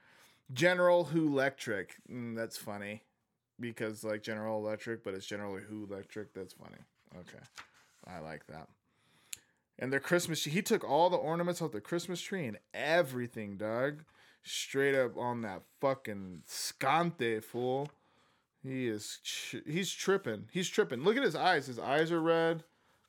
General 0.52 1.04
Who 1.04 1.26
Electric. 1.26 1.96
Mm, 2.10 2.36
that's 2.36 2.56
funny. 2.56 3.02
Because, 3.60 4.04
like, 4.04 4.22
General 4.22 4.64
Electric, 4.64 5.02
but 5.02 5.14
it's 5.14 5.26
generally 5.26 5.62
Who 5.68 5.84
Electric. 5.90 6.32
That's 6.32 6.54
funny. 6.54 6.78
Okay. 7.16 7.44
I 8.06 8.20
like 8.20 8.46
that. 8.46 8.68
And 9.78 9.92
their 9.92 10.00
Christmas 10.00 10.42
tree. 10.42 10.52
He 10.52 10.62
took 10.62 10.82
all 10.82 11.08
the 11.10 11.16
ornaments 11.16 11.62
off 11.62 11.72
the 11.72 11.80
Christmas 11.80 12.20
tree 12.20 12.46
and 12.46 12.58
everything, 12.74 13.56
Doug. 13.56 14.04
Straight 14.42 14.94
up 14.94 15.16
on 15.16 15.42
that 15.42 15.62
fucking 15.80 16.42
scante 16.46 17.42
fool. 17.42 17.90
He 18.62 18.88
is. 18.88 19.18
He's 19.66 19.92
tripping. 19.92 20.46
He's 20.52 20.68
tripping. 20.68 21.02
Look 21.02 21.16
at 21.16 21.22
his 21.22 21.36
eyes. 21.36 21.66
His 21.66 21.78
eyes 21.78 22.10
are 22.10 22.20
red. 22.20 22.64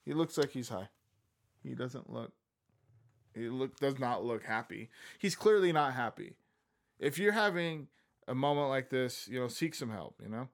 He 0.06 0.14
looks 0.14 0.38
like 0.38 0.52
he's 0.52 0.70
high. 0.70 0.90
He 1.64 1.74
doesn't 1.76 2.12
look. 2.12 2.32
He 3.34 3.50
look 3.50 3.80
does 3.80 4.00
not 4.00 4.24
look 4.24 4.44
happy. 4.44 4.90
He's 5.18 5.36
clearly 5.36 5.72
not 5.72 5.94
happy. 5.94 6.36
If 7.00 7.18
you're 7.18 7.32
having 7.32 7.88
a 8.28 8.36
moment 8.36 8.70
like 8.70 8.90
this, 8.90 9.28
you 9.28 9.40
know, 9.40 9.48
seek 9.48 9.76
some 9.76 9.90
help. 9.90 10.16
You 10.22 10.30
know. 10.30 10.48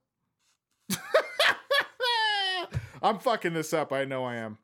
I'm 3.05 3.19
fucking 3.19 3.53
this 3.53 3.71
up. 3.71 3.93
I 3.93 4.03
know 4.03 4.24
I 4.24 4.35
am. 4.38 4.57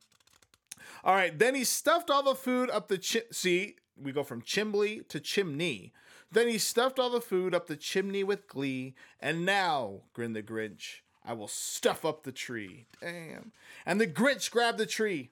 All 1.03 1.13
right. 1.13 1.37
Then 1.37 1.53
he 1.53 1.63
stuffed 1.63 2.09
all 2.09 2.23
the 2.23 2.33
food 2.33 2.71
up 2.71 2.87
the 2.87 2.97
chi- 2.97 3.29
see. 3.31 3.75
We 3.95 4.11
go 4.11 4.23
from 4.23 4.41
chimbley 4.41 5.07
to 5.09 5.19
chimney. 5.19 5.93
Then 6.31 6.47
he 6.47 6.57
stuffed 6.57 6.97
all 6.97 7.11
the 7.11 7.21
food 7.21 7.53
up 7.53 7.67
the 7.67 7.75
chimney 7.75 8.23
with 8.23 8.47
glee. 8.47 8.95
And 9.19 9.45
now, 9.45 10.01
grinned 10.13 10.35
the 10.35 10.41
Grinch, 10.41 11.01
I 11.23 11.33
will 11.33 11.47
stuff 11.47 12.03
up 12.03 12.23
the 12.23 12.31
tree. 12.31 12.87
Damn. 12.99 13.51
And 13.85 14.01
the 14.01 14.07
Grinch 14.07 14.49
grabbed 14.49 14.79
the 14.79 14.87
tree 14.87 15.29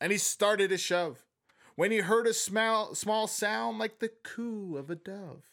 and 0.00 0.10
he 0.10 0.18
started 0.18 0.70
to 0.70 0.78
shove 0.78 1.24
when 1.76 1.92
he 1.92 1.98
heard 1.98 2.26
a 2.26 2.34
small, 2.34 2.96
small 2.96 3.28
sound 3.28 3.78
like 3.78 4.00
the 4.00 4.10
coo 4.24 4.76
of 4.76 4.90
a 4.90 4.96
dove. 4.96 5.44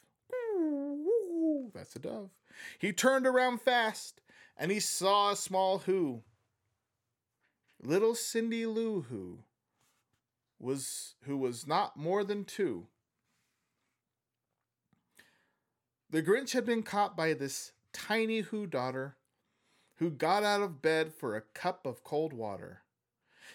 That's 1.76 1.96
a 1.96 2.00
dove. 2.00 2.32
He 2.80 2.92
turned 2.92 3.28
around 3.28 3.62
fast 3.62 4.20
and 4.58 4.72
he 4.72 4.80
saw 4.80 5.32
a 5.32 5.36
small 5.36 5.80
who. 5.80 6.24
Little 7.84 8.16
Cindy 8.16 8.66
Lou 8.66 9.02
Who 9.10 9.40
was 10.60 11.16
who 11.24 11.38
was 11.38 11.66
not 11.66 11.98
more 11.98 12.24
than 12.24 12.46
two. 12.46 12.88
The 16.10 16.22
Grinch 16.22 16.52
had 16.52 16.66
been 16.66 16.84
caught 16.84 17.18
by 17.18 17.34
this 17.34 17.72
tiny 17.94 18.42
Who 18.42 18.68
daughter 18.68 19.16
who 19.96 20.10
got 20.10 20.44
out 20.44 20.62
of 20.62 20.82
bed 20.82 21.14
for 21.14 21.36
a 21.36 21.42
cup 21.42 21.86
of 21.86 22.04
cold 22.04 22.34
water. 22.34 22.82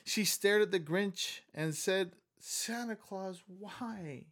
She 0.05 0.25
stared 0.25 0.63
at 0.63 0.71
the 0.71 0.79
Grinch 0.79 1.41
and 1.53 1.75
said, 1.75 2.13
Santa 2.39 2.95
Claus, 2.95 3.43
why? 3.47 4.27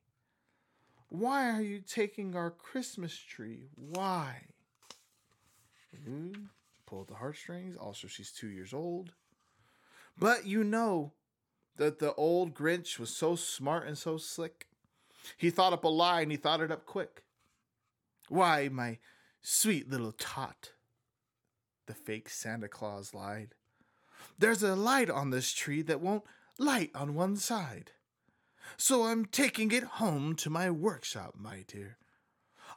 Why 1.08 1.50
are 1.50 1.60
you 1.60 1.80
taking 1.80 2.36
our 2.36 2.52
Christmas 2.52 3.16
tree? 3.16 3.66
Why? 3.74 4.42
Ooh, 6.08 6.32
pulled 6.86 7.08
the 7.08 7.16
heartstrings. 7.16 7.76
Also, 7.76 8.06
she's 8.06 8.30
two 8.30 8.48
years 8.48 8.72
old. 8.72 9.12
But 10.18 10.46
you 10.46 10.64
know 10.64 11.12
that 11.76 11.98
the 11.98 12.14
old 12.14 12.54
Grinch 12.54 12.98
was 12.98 13.14
so 13.14 13.34
smart 13.34 13.86
and 13.86 13.98
so 13.98 14.16
slick. 14.16 14.68
He 15.36 15.50
thought 15.50 15.72
up 15.72 15.84
a 15.84 15.88
lie 15.88 16.20
and 16.20 16.30
he 16.30 16.36
thought 16.36 16.60
it 16.60 16.70
up 16.70 16.86
quick. 16.86 17.24
Why, 18.28 18.68
my 18.68 18.98
sweet 19.42 19.90
little 19.90 20.12
tot, 20.12 20.72
the 21.86 21.94
fake 21.94 22.28
Santa 22.28 22.68
Claus 22.68 23.12
lied. 23.12 23.54
There's 24.38 24.62
a 24.62 24.74
light 24.74 25.10
on 25.10 25.30
this 25.30 25.52
tree 25.52 25.82
that 25.82 26.00
won't 26.00 26.24
light 26.58 26.90
on 26.94 27.14
one 27.14 27.36
side. 27.36 27.92
So 28.76 29.04
I'm 29.04 29.26
taking 29.26 29.70
it 29.72 29.84
home 29.84 30.34
to 30.36 30.50
my 30.50 30.70
workshop, 30.70 31.34
my 31.38 31.64
dear. 31.66 31.98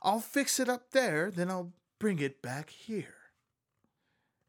I'll 0.04 0.20
fix 0.20 0.60
it 0.60 0.70
up 0.70 0.92
there, 0.92 1.32
then 1.32 1.50
I'll 1.50 1.74
bring 2.00 2.20
it 2.20 2.42
back 2.42 2.70
here. 2.70 3.16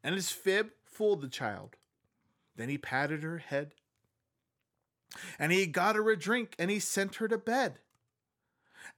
And 0.03 0.15
his 0.15 0.29
fib 0.31 0.71
fooled 0.85 1.21
the 1.21 1.29
child. 1.29 1.75
Then 2.59 2.67
he 2.67 2.77
patted 2.77 3.23
her 3.23 3.37
head. 3.37 3.71
And 5.39 5.53
he 5.53 5.65
got 5.65 5.95
her 5.95 6.09
a 6.09 6.19
drink 6.19 6.55
and 6.59 6.69
he 6.69 6.77
sent 6.77 7.15
her 7.15 7.27
to 7.29 7.37
bed. 7.37 7.79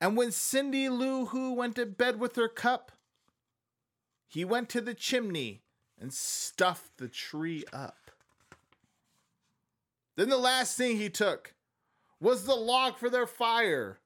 And 0.01 0.17
when 0.17 0.31
Cindy 0.31 0.89
Lou 0.89 1.27
Who 1.27 1.53
went 1.53 1.75
to 1.75 1.85
bed 1.85 2.19
with 2.19 2.35
her 2.37 2.47
cup, 2.47 2.91
he 4.27 4.43
went 4.43 4.67
to 4.69 4.81
the 4.81 4.95
chimney 4.95 5.61
and 5.99 6.11
stuffed 6.11 6.97
the 6.97 7.07
tree 7.07 7.63
up. 7.71 8.09
Then 10.15 10.29
the 10.29 10.37
last 10.37 10.75
thing 10.75 10.97
he 10.97 11.11
took 11.11 11.53
was 12.19 12.45
the 12.45 12.55
log 12.55 12.97
for 12.97 13.11
their 13.11 13.27
fire. 13.27 13.99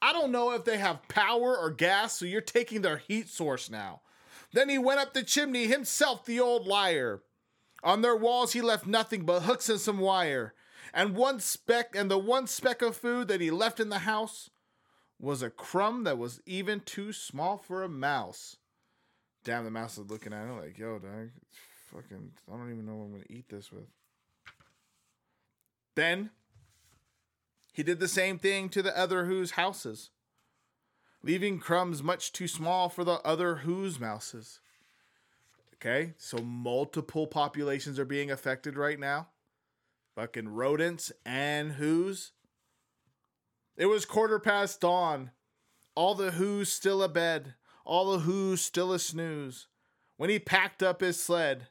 I 0.00 0.14
don't 0.14 0.32
know 0.32 0.52
if 0.52 0.64
they 0.64 0.78
have 0.78 1.06
power 1.08 1.54
or 1.54 1.68
gas, 1.70 2.18
so 2.18 2.24
you're 2.24 2.40
taking 2.40 2.80
their 2.80 2.96
heat 2.96 3.28
source 3.28 3.68
now. 3.68 4.00
Then 4.54 4.70
he 4.70 4.78
went 4.78 5.00
up 5.00 5.12
the 5.12 5.22
chimney 5.22 5.66
himself, 5.66 6.24
the 6.24 6.40
old 6.40 6.66
liar. 6.66 7.20
On 7.82 8.02
their 8.02 8.16
walls, 8.16 8.52
he 8.52 8.60
left 8.60 8.86
nothing 8.86 9.24
but 9.24 9.42
hooks 9.42 9.68
and 9.68 9.80
some 9.80 9.98
wire. 9.98 10.54
And 10.94 11.14
one 11.14 11.40
speck, 11.40 11.94
and 11.94 12.10
the 12.10 12.18
one 12.18 12.46
speck 12.46 12.82
of 12.82 12.96
food 12.96 13.28
that 13.28 13.40
he 13.40 13.50
left 13.50 13.80
in 13.80 13.88
the 13.88 14.00
house 14.00 14.50
was 15.18 15.42
a 15.42 15.50
crumb 15.50 16.04
that 16.04 16.18
was 16.18 16.40
even 16.46 16.80
too 16.80 17.12
small 17.12 17.56
for 17.56 17.82
a 17.82 17.88
mouse. 17.88 18.56
Damn, 19.44 19.64
the 19.64 19.70
mouse 19.70 19.98
is 19.98 20.10
looking 20.10 20.32
at 20.32 20.48
it 20.48 20.52
like, 20.52 20.78
yo, 20.78 20.98
dog, 20.98 21.30
fucking, 21.92 22.32
I 22.48 22.56
don't 22.56 22.72
even 22.72 22.86
know 22.86 22.96
what 22.96 23.04
I'm 23.04 23.12
gonna 23.12 23.24
eat 23.30 23.48
this 23.48 23.70
with. 23.70 23.86
Then 25.94 26.30
he 27.72 27.82
did 27.82 28.00
the 28.00 28.08
same 28.08 28.38
thing 28.38 28.68
to 28.70 28.82
the 28.82 28.96
other 28.98 29.26
Who's 29.26 29.52
houses, 29.52 30.10
leaving 31.22 31.58
crumbs 31.58 32.02
much 32.02 32.32
too 32.32 32.48
small 32.48 32.88
for 32.88 33.04
the 33.04 33.20
other 33.24 33.56
Who's 33.56 34.00
mouses. 34.00 34.60
Okay, 35.80 36.14
so 36.16 36.38
multiple 36.38 37.26
populations 37.26 37.98
are 37.98 38.06
being 38.06 38.30
affected 38.30 38.76
right 38.76 38.98
now. 38.98 39.28
Fucking 40.14 40.48
rodents 40.48 41.12
and 41.26 41.72
Who's. 41.72 42.32
It 43.76 43.86
was 43.86 44.06
quarter 44.06 44.38
past 44.38 44.80
dawn. 44.80 45.32
All 45.94 46.14
the 46.14 46.32
Who's 46.32 46.72
still 46.72 47.02
abed. 47.02 47.54
All 47.84 48.12
the 48.12 48.20
Who's 48.20 48.62
still 48.62 48.92
a 48.92 48.98
snooze. 48.98 49.66
When 50.16 50.30
he 50.30 50.38
packed 50.38 50.82
up 50.82 51.02
his 51.02 51.22
sled, 51.22 51.68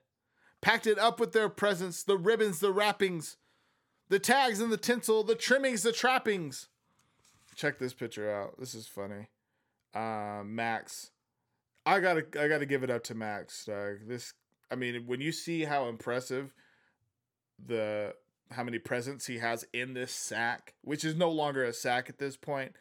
packed 0.61 0.85
it 0.85 0.99
up 0.99 1.19
with 1.19 1.33
their 1.33 1.49
presents, 1.49 2.03
the 2.03 2.17
ribbons, 2.17 2.59
the 2.59 2.71
wrappings, 2.71 3.37
the 4.09 4.19
tags 4.19 4.59
and 4.59 4.71
the 4.71 4.77
tinsel, 4.77 5.23
the 5.23 5.33
trimmings, 5.33 5.81
the 5.81 5.91
trappings. 5.91 6.67
Check 7.55 7.79
this 7.79 7.93
picture 7.93 8.31
out. 8.31 8.59
This 8.59 8.75
is 8.75 8.85
funny. 8.85 9.29
Uh, 9.95 10.43
Max. 10.45 11.09
I 11.85 11.99
gotta 11.99 12.25
I 12.39 12.47
gotta 12.47 12.65
give 12.65 12.83
it 12.83 12.89
up 12.89 13.03
to 13.05 13.15
Max, 13.15 13.65
dog. 13.65 14.07
This 14.07 14.33
I 14.71 14.75
mean, 14.75 15.05
when 15.05 15.21
you 15.21 15.31
see 15.31 15.63
how 15.63 15.87
impressive 15.87 16.53
the 17.63 18.13
how 18.51 18.63
many 18.63 18.79
presents 18.79 19.25
he 19.25 19.39
has 19.39 19.65
in 19.73 19.93
this 19.93 20.11
sack, 20.11 20.75
which 20.81 21.03
is 21.03 21.15
no 21.15 21.29
longer 21.29 21.63
a 21.63 21.73
sack 21.73 22.09
at 22.09 22.17
this 22.17 22.37
point. 22.37 22.73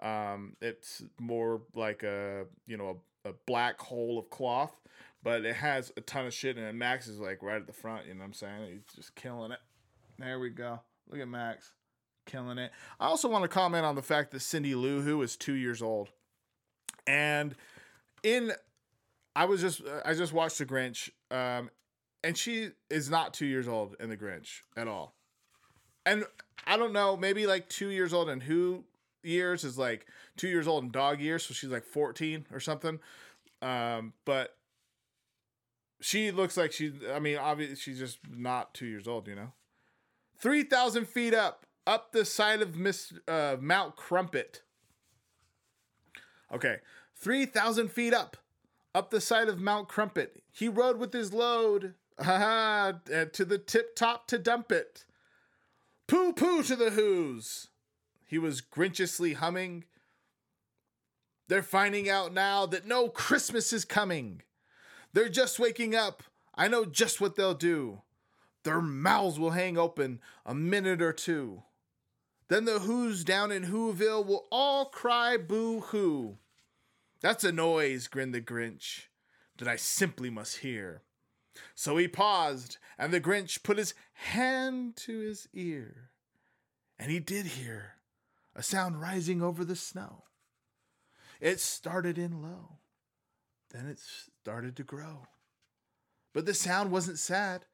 Um, 0.00 0.56
it's 0.62 1.02
more 1.18 1.62
like 1.74 2.02
a 2.02 2.46
you 2.66 2.76
know 2.76 3.02
a, 3.24 3.30
a 3.30 3.32
black 3.46 3.78
hole 3.80 4.18
of 4.18 4.30
cloth, 4.30 4.74
but 5.22 5.44
it 5.44 5.56
has 5.56 5.92
a 5.96 6.00
ton 6.00 6.26
of 6.26 6.34
shit 6.34 6.56
in 6.56 6.64
it. 6.64 6.74
Max 6.74 7.06
is 7.06 7.18
like 7.18 7.42
right 7.42 7.60
at 7.60 7.66
the 7.66 7.72
front. 7.72 8.06
You 8.06 8.14
know 8.14 8.20
what 8.20 8.26
I'm 8.26 8.32
saying? 8.32 8.70
He's 8.72 8.96
just 8.96 9.14
killing 9.14 9.52
it. 9.52 9.58
There 10.18 10.38
we 10.38 10.50
go. 10.50 10.80
Look 11.10 11.20
at 11.20 11.28
Max, 11.28 11.72
killing 12.24 12.58
it. 12.58 12.72
I 12.98 13.06
also 13.06 13.28
want 13.28 13.42
to 13.42 13.48
comment 13.48 13.84
on 13.84 13.94
the 13.94 14.02
fact 14.02 14.30
that 14.30 14.40
Cindy 14.40 14.74
Lou 14.74 15.02
Who 15.02 15.20
is 15.22 15.36
two 15.36 15.54
years 15.54 15.82
old, 15.82 16.08
and 17.06 17.54
in 18.22 18.52
I 19.36 19.44
was 19.44 19.60
just 19.60 19.82
I 20.04 20.14
just 20.14 20.32
watched 20.32 20.58
The 20.58 20.66
Grinch, 20.66 21.10
um, 21.30 21.70
and 22.22 22.36
she 22.36 22.70
is 22.88 23.10
not 23.10 23.34
two 23.34 23.46
years 23.46 23.68
old 23.68 23.96
in 24.00 24.10
The 24.10 24.16
Grinch 24.16 24.60
at 24.76 24.88
all. 24.88 25.14
And 26.04 26.24
I 26.66 26.76
don't 26.76 26.92
know, 26.92 27.16
maybe 27.16 27.46
like 27.46 27.68
two 27.68 27.88
years 27.88 28.12
old 28.12 28.28
in 28.28 28.40
Who 28.40 28.84
years 29.22 29.64
is 29.64 29.78
like 29.78 30.06
two 30.36 30.48
years 30.48 30.66
old 30.66 30.84
in 30.84 30.90
dog 30.90 31.20
years, 31.20 31.44
so 31.44 31.54
she's 31.54 31.70
like 31.70 31.84
14 31.84 32.46
or 32.52 32.60
something. 32.60 32.98
Um, 33.62 34.14
but 34.24 34.56
she 36.00 36.30
looks 36.30 36.56
like 36.56 36.72
she, 36.72 36.92
I 37.12 37.18
mean, 37.18 37.36
obviously 37.36 37.76
she's 37.76 37.98
just 37.98 38.18
not 38.30 38.74
two 38.74 38.86
years 38.86 39.06
old, 39.06 39.28
you 39.28 39.34
know? 39.34 39.52
3,000 40.38 41.06
feet 41.06 41.34
up, 41.34 41.66
up 41.86 42.12
the 42.12 42.24
side 42.24 42.62
of 42.62 42.76
Miss 42.76 43.12
uh, 43.28 43.56
Mount 43.60 43.96
Crumpet. 43.96 44.62
Okay, 46.52 46.78
3,000 47.20 47.90
feet 47.92 48.14
up, 48.14 48.38
up 48.94 49.10
the 49.10 49.20
side 49.20 49.48
of 49.48 49.60
Mount 49.60 49.88
Crumpet. 49.88 50.42
He 50.50 50.68
rode 50.68 50.98
with 50.98 51.12
his 51.12 51.32
load, 51.32 51.94
haha, 52.18 52.92
uh, 53.14 53.26
to 53.26 53.44
the 53.44 53.58
tip 53.58 53.94
top 53.94 54.26
to 54.28 54.38
dump 54.38 54.72
it. 54.72 55.04
Pooh 56.06 56.32
pooh 56.32 56.62
to 56.62 56.74
the 56.74 56.90
Who's. 56.90 57.68
He 58.26 58.38
was 58.38 58.60
grinchiously 58.60 59.34
humming. 59.34 59.84
They're 61.48 61.62
finding 61.62 62.08
out 62.08 62.32
now 62.32 62.64
that 62.66 62.86
no 62.86 63.08
Christmas 63.08 63.72
is 63.72 63.84
coming. 63.84 64.42
They're 65.12 65.28
just 65.28 65.58
waking 65.58 65.94
up. 65.94 66.22
I 66.54 66.68
know 66.68 66.84
just 66.84 67.20
what 67.20 67.36
they'll 67.36 67.54
do. 67.54 68.02
Their 68.62 68.80
mouths 68.80 69.38
will 69.38 69.50
hang 69.50 69.76
open 69.76 70.20
a 70.46 70.54
minute 70.54 71.02
or 71.02 71.12
two. 71.12 71.64
Then 72.48 72.64
the 72.64 72.80
Who's 72.80 73.24
down 73.24 73.52
in 73.52 73.66
Whoville 73.66 74.24
will 74.24 74.46
all 74.50 74.86
cry 74.86 75.36
boo 75.36 75.80
hoo. 75.80 76.38
That's 77.20 77.44
a 77.44 77.52
noise, 77.52 78.08
grinned 78.08 78.34
the 78.34 78.40
Grinch, 78.40 79.08
that 79.58 79.68
I 79.68 79.76
simply 79.76 80.30
must 80.30 80.58
hear. 80.58 81.02
So 81.74 81.96
he 81.96 82.08
paused, 82.08 82.78
and 82.98 83.12
the 83.12 83.20
Grinch 83.20 83.62
put 83.62 83.78
his 83.78 83.94
hand 84.12 84.96
to 84.96 85.18
his 85.18 85.48
ear. 85.52 86.10
And 86.98 87.10
he 87.10 87.20
did 87.20 87.46
hear 87.46 87.96
a 88.54 88.62
sound 88.62 89.00
rising 89.00 89.42
over 89.42 89.64
the 89.64 89.76
snow. 89.76 90.24
It 91.40 91.60
started 91.60 92.18
in 92.18 92.42
low, 92.42 92.78
then 93.70 93.86
it 93.86 93.98
started 94.42 94.76
to 94.76 94.82
grow. 94.82 95.26
But 96.32 96.46
the 96.46 96.54
sound 96.54 96.90
wasn't 96.90 97.18
sad. 97.18 97.64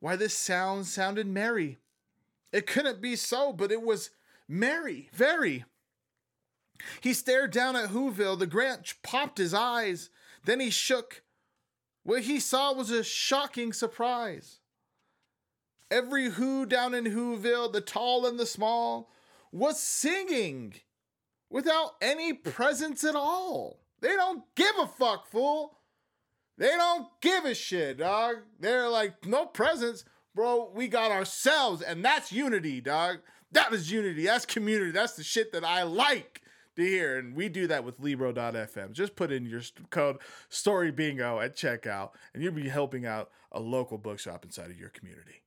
Why, 0.00 0.16
this 0.16 0.36
sound 0.36 0.86
sounded 0.86 1.26
merry. 1.26 1.78
It 2.52 2.66
couldn't 2.66 3.00
be 3.00 3.16
so, 3.16 3.52
but 3.52 3.72
it 3.72 3.82
was 3.82 4.10
merry, 4.46 5.08
very. 5.12 5.64
He 7.00 7.12
stared 7.14 7.50
down 7.50 7.76
at 7.76 7.90
Whoville. 7.90 8.38
The 8.38 8.46
Grinch 8.46 8.94
popped 9.02 9.38
his 9.38 9.54
eyes. 9.54 10.10
Then 10.44 10.60
he 10.60 10.70
shook. 10.70 11.22
What 12.02 12.22
he 12.22 12.38
saw 12.38 12.72
was 12.72 12.90
a 12.90 13.02
shocking 13.02 13.72
surprise. 13.72 14.60
Every 15.90 16.30
Who 16.30 16.66
down 16.66 16.94
in 16.94 17.04
Whoville, 17.04 17.72
the 17.72 17.80
tall 17.80 18.26
and 18.26 18.38
the 18.38 18.46
small, 18.46 19.10
was 19.52 19.80
singing 19.80 20.74
without 21.48 21.92
any 22.02 22.32
presence 22.32 23.04
at 23.04 23.14
all. 23.14 23.80
They 24.00 24.16
don't 24.16 24.42
give 24.54 24.74
a 24.78 24.86
fuck, 24.86 25.26
fool. 25.28 25.78
They 26.58 26.68
don't 26.68 27.08
give 27.20 27.44
a 27.44 27.54
shit, 27.54 27.98
dog. 27.98 28.36
They're 28.60 28.88
like, 28.88 29.24
no 29.24 29.46
presence, 29.46 30.04
bro. 30.34 30.70
We 30.74 30.88
got 30.88 31.10
ourselves, 31.10 31.80
and 31.80 32.04
that's 32.04 32.32
unity, 32.32 32.80
dog. 32.80 33.18
That 33.52 33.72
is 33.72 33.90
unity. 33.90 34.26
That's 34.26 34.46
community. 34.46 34.90
That's 34.90 35.14
the 35.14 35.22
shit 35.22 35.52
that 35.52 35.64
I 35.64 35.84
like 35.84 36.42
to 36.76 36.82
hear. 36.82 37.18
And 37.18 37.34
we 37.34 37.48
do 37.48 37.66
that 37.66 37.84
with 37.84 38.00
Libro.fm. 38.00 38.92
Just 38.92 39.16
put 39.16 39.32
in 39.32 39.46
your 39.46 39.62
code 39.90 40.18
Story 40.48 40.90
Bingo 40.90 41.40
at 41.40 41.56
checkout, 41.56 42.10
and 42.32 42.42
you'll 42.42 42.52
be 42.52 42.68
helping 42.68 43.06
out 43.06 43.30
a 43.52 43.60
local 43.60 43.98
bookshop 43.98 44.44
inside 44.44 44.70
of 44.70 44.78
your 44.78 44.90
community. 44.90 45.42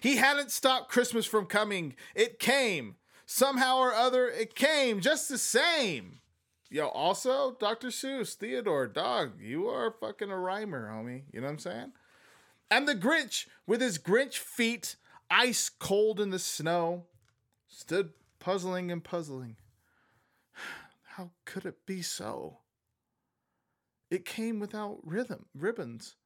He 0.00 0.16
hadn't 0.16 0.50
stopped 0.50 0.90
Christmas 0.90 1.26
from 1.26 1.46
coming. 1.46 1.94
It 2.14 2.38
came. 2.38 2.96
Somehow 3.26 3.78
or 3.78 3.94
other, 3.94 4.28
it 4.28 4.54
came 4.54 5.00
just 5.00 5.28
the 5.28 5.38
same. 5.38 6.20
Yo, 6.68 6.86
also, 6.88 7.56
Dr. 7.58 7.88
Seuss, 7.88 8.34
Theodore, 8.34 8.86
dog, 8.86 9.40
you 9.40 9.68
are 9.68 9.94
fucking 10.00 10.30
a 10.30 10.38
rhymer, 10.38 10.88
homie. 10.88 11.22
You 11.32 11.40
know 11.40 11.46
what 11.46 11.52
I'm 11.54 11.58
saying? 11.58 11.92
And 12.70 12.86
the 12.86 12.94
Grinch, 12.94 13.46
with 13.66 13.80
his 13.80 13.98
Grinch 13.98 14.34
feet 14.38 14.96
ice 15.28 15.68
cold 15.68 16.20
in 16.20 16.30
the 16.30 16.38
snow, 16.38 17.06
stood 17.66 18.10
puzzling 18.40 18.90
and 18.90 19.04
puzzling. 19.04 19.56
How 21.16 21.30
could 21.44 21.64
it 21.66 21.86
be 21.86 22.02
so? 22.02 22.58
It 24.10 24.24
came 24.24 24.58
without 24.58 24.98
rhythm, 25.04 25.46
ribbons. 25.54 26.16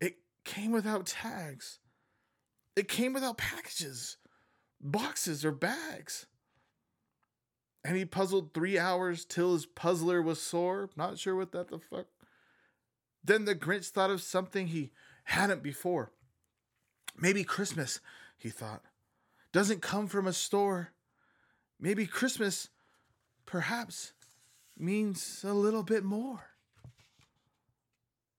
It 0.00 0.18
came 0.44 0.72
without 0.72 1.06
tags. 1.06 1.78
It 2.76 2.86
came 2.86 3.14
without 3.14 3.38
packages, 3.38 4.18
boxes, 4.80 5.44
or 5.44 5.52
bags. 5.52 6.26
And 7.82 7.96
he 7.96 8.04
puzzled 8.04 8.52
three 8.52 8.78
hours 8.78 9.24
till 9.24 9.54
his 9.54 9.64
puzzler 9.64 10.20
was 10.20 10.40
sore. 10.40 10.90
Not 10.96 11.18
sure 11.18 11.34
what 11.34 11.52
that 11.52 11.68
the 11.68 11.78
fuck. 11.78 12.06
Then 13.24 13.46
the 13.46 13.54
Grinch 13.54 13.88
thought 13.88 14.10
of 14.10 14.22
something 14.22 14.66
he 14.66 14.90
hadn't 15.24 15.62
before. 15.62 16.12
Maybe 17.16 17.44
Christmas, 17.44 18.00
he 18.36 18.50
thought, 18.50 18.82
doesn't 19.52 19.82
come 19.82 20.06
from 20.06 20.26
a 20.26 20.32
store. 20.32 20.92
Maybe 21.80 22.06
Christmas, 22.06 22.68
perhaps, 23.46 24.12
means 24.76 25.44
a 25.46 25.52
little 25.52 25.82
bit 25.82 26.04
more. 26.04 26.44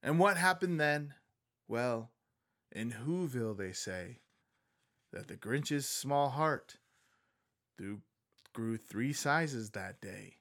And 0.02 0.20
what 0.20 0.38
happened 0.38 0.80
then? 0.80 1.14
Well, 1.68 2.12
in 2.72 2.92
Whoville, 2.92 3.58
they 3.58 3.72
say 3.72 4.20
that 5.12 5.28
the 5.28 5.36
Grinch's 5.36 5.88
small 5.88 6.30
heart 6.30 6.78
grew 8.54 8.78
three 8.78 9.14
sizes 9.14 9.72
that 9.72 10.02
day. 10.02 10.36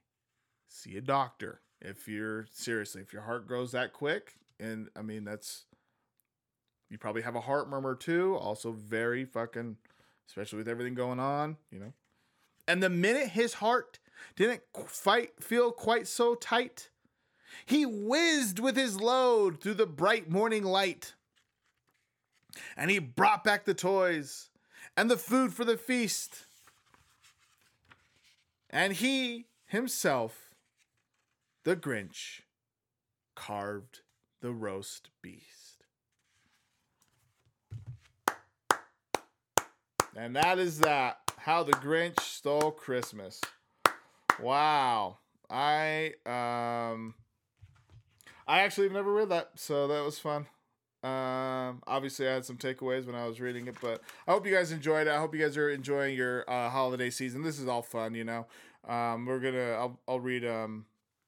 See 0.68 0.96
a 0.96 1.00
doctor 1.00 1.60
if 1.80 2.08
you're 2.08 2.46
seriously, 2.52 3.02
if 3.02 3.12
your 3.12 3.22
heart 3.22 3.46
grows 3.46 3.72
that 3.72 3.92
quick. 3.92 4.34
And 4.60 4.88
I 4.96 5.02
mean, 5.02 5.24
that's 5.24 5.66
you 6.90 6.98
probably 6.98 7.22
have 7.22 7.36
a 7.36 7.40
heart 7.40 7.68
murmur 7.68 7.94
too. 7.94 8.36
Also, 8.36 8.72
very 8.72 9.24
fucking, 9.24 9.76
especially 10.28 10.58
with 10.58 10.68
everything 10.68 10.94
going 10.94 11.20
on, 11.20 11.56
you 11.70 11.78
know. 11.78 11.92
And 12.68 12.82
the 12.82 12.90
minute 12.90 13.30
his 13.30 13.54
heart 13.54 13.98
didn't 14.36 14.60
fight 14.86 15.42
feel 15.42 15.72
quite 15.72 16.06
so 16.06 16.34
tight, 16.34 16.90
he 17.64 17.86
whizzed 17.86 18.58
with 18.58 18.76
his 18.76 19.00
load 19.00 19.60
through 19.60 19.74
the 19.74 19.86
bright 19.86 20.30
morning 20.30 20.62
light. 20.62 21.14
And 22.76 22.90
he 22.90 22.98
brought 22.98 23.42
back 23.42 23.64
the 23.64 23.72
toys 23.72 24.50
and 24.98 25.10
the 25.10 25.16
food 25.16 25.54
for 25.54 25.64
the 25.64 25.78
feast. 25.78 26.44
And 28.68 28.92
he 28.92 29.46
himself, 29.66 30.50
the 31.64 31.74
Grinch, 31.74 32.42
carved 33.34 34.00
the 34.42 34.52
roast 34.52 35.08
beast. 35.22 35.84
And 40.14 40.36
that 40.36 40.58
is 40.58 40.80
that. 40.80 41.27
How 41.38 41.62
the 41.62 41.72
Grinch 41.72 42.20
stole 42.20 42.70
Christmas. 42.70 43.40
Wow. 44.40 45.18
I 45.50 46.14
um 46.26 47.14
I 48.46 48.60
actually 48.60 48.84
have 48.84 48.92
never 48.92 49.12
read 49.12 49.28
that, 49.28 49.50
so 49.56 49.86
that 49.88 50.04
was 50.04 50.18
fun. 50.18 50.46
Um, 51.02 51.82
obviously, 51.86 52.26
I 52.26 52.32
had 52.32 52.44
some 52.44 52.56
takeaways 52.56 53.06
when 53.06 53.14
I 53.14 53.26
was 53.26 53.40
reading 53.40 53.68
it, 53.68 53.76
but 53.80 54.00
I 54.26 54.32
hope 54.32 54.46
you 54.46 54.54
guys 54.54 54.72
enjoyed 54.72 55.06
it. 55.06 55.10
I 55.10 55.18
hope 55.18 55.34
you 55.34 55.40
guys 55.40 55.56
are 55.56 55.70
enjoying 55.70 56.16
your 56.16 56.48
uh, 56.50 56.70
holiday 56.70 57.10
season. 57.10 57.42
This 57.42 57.58
is 57.60 57.68
all 57.68 57.82
fun, 57.82 58.14
you 58.14 58.24
know. 58.24 58.46
Um, 58.88 59.26
we're 59.26 59.38
gonna, 59.38 59.72
I'll, 59.72 60.00
I'll 60.08 60.20
read. 60.20 60.44
Um, 60.44 60.86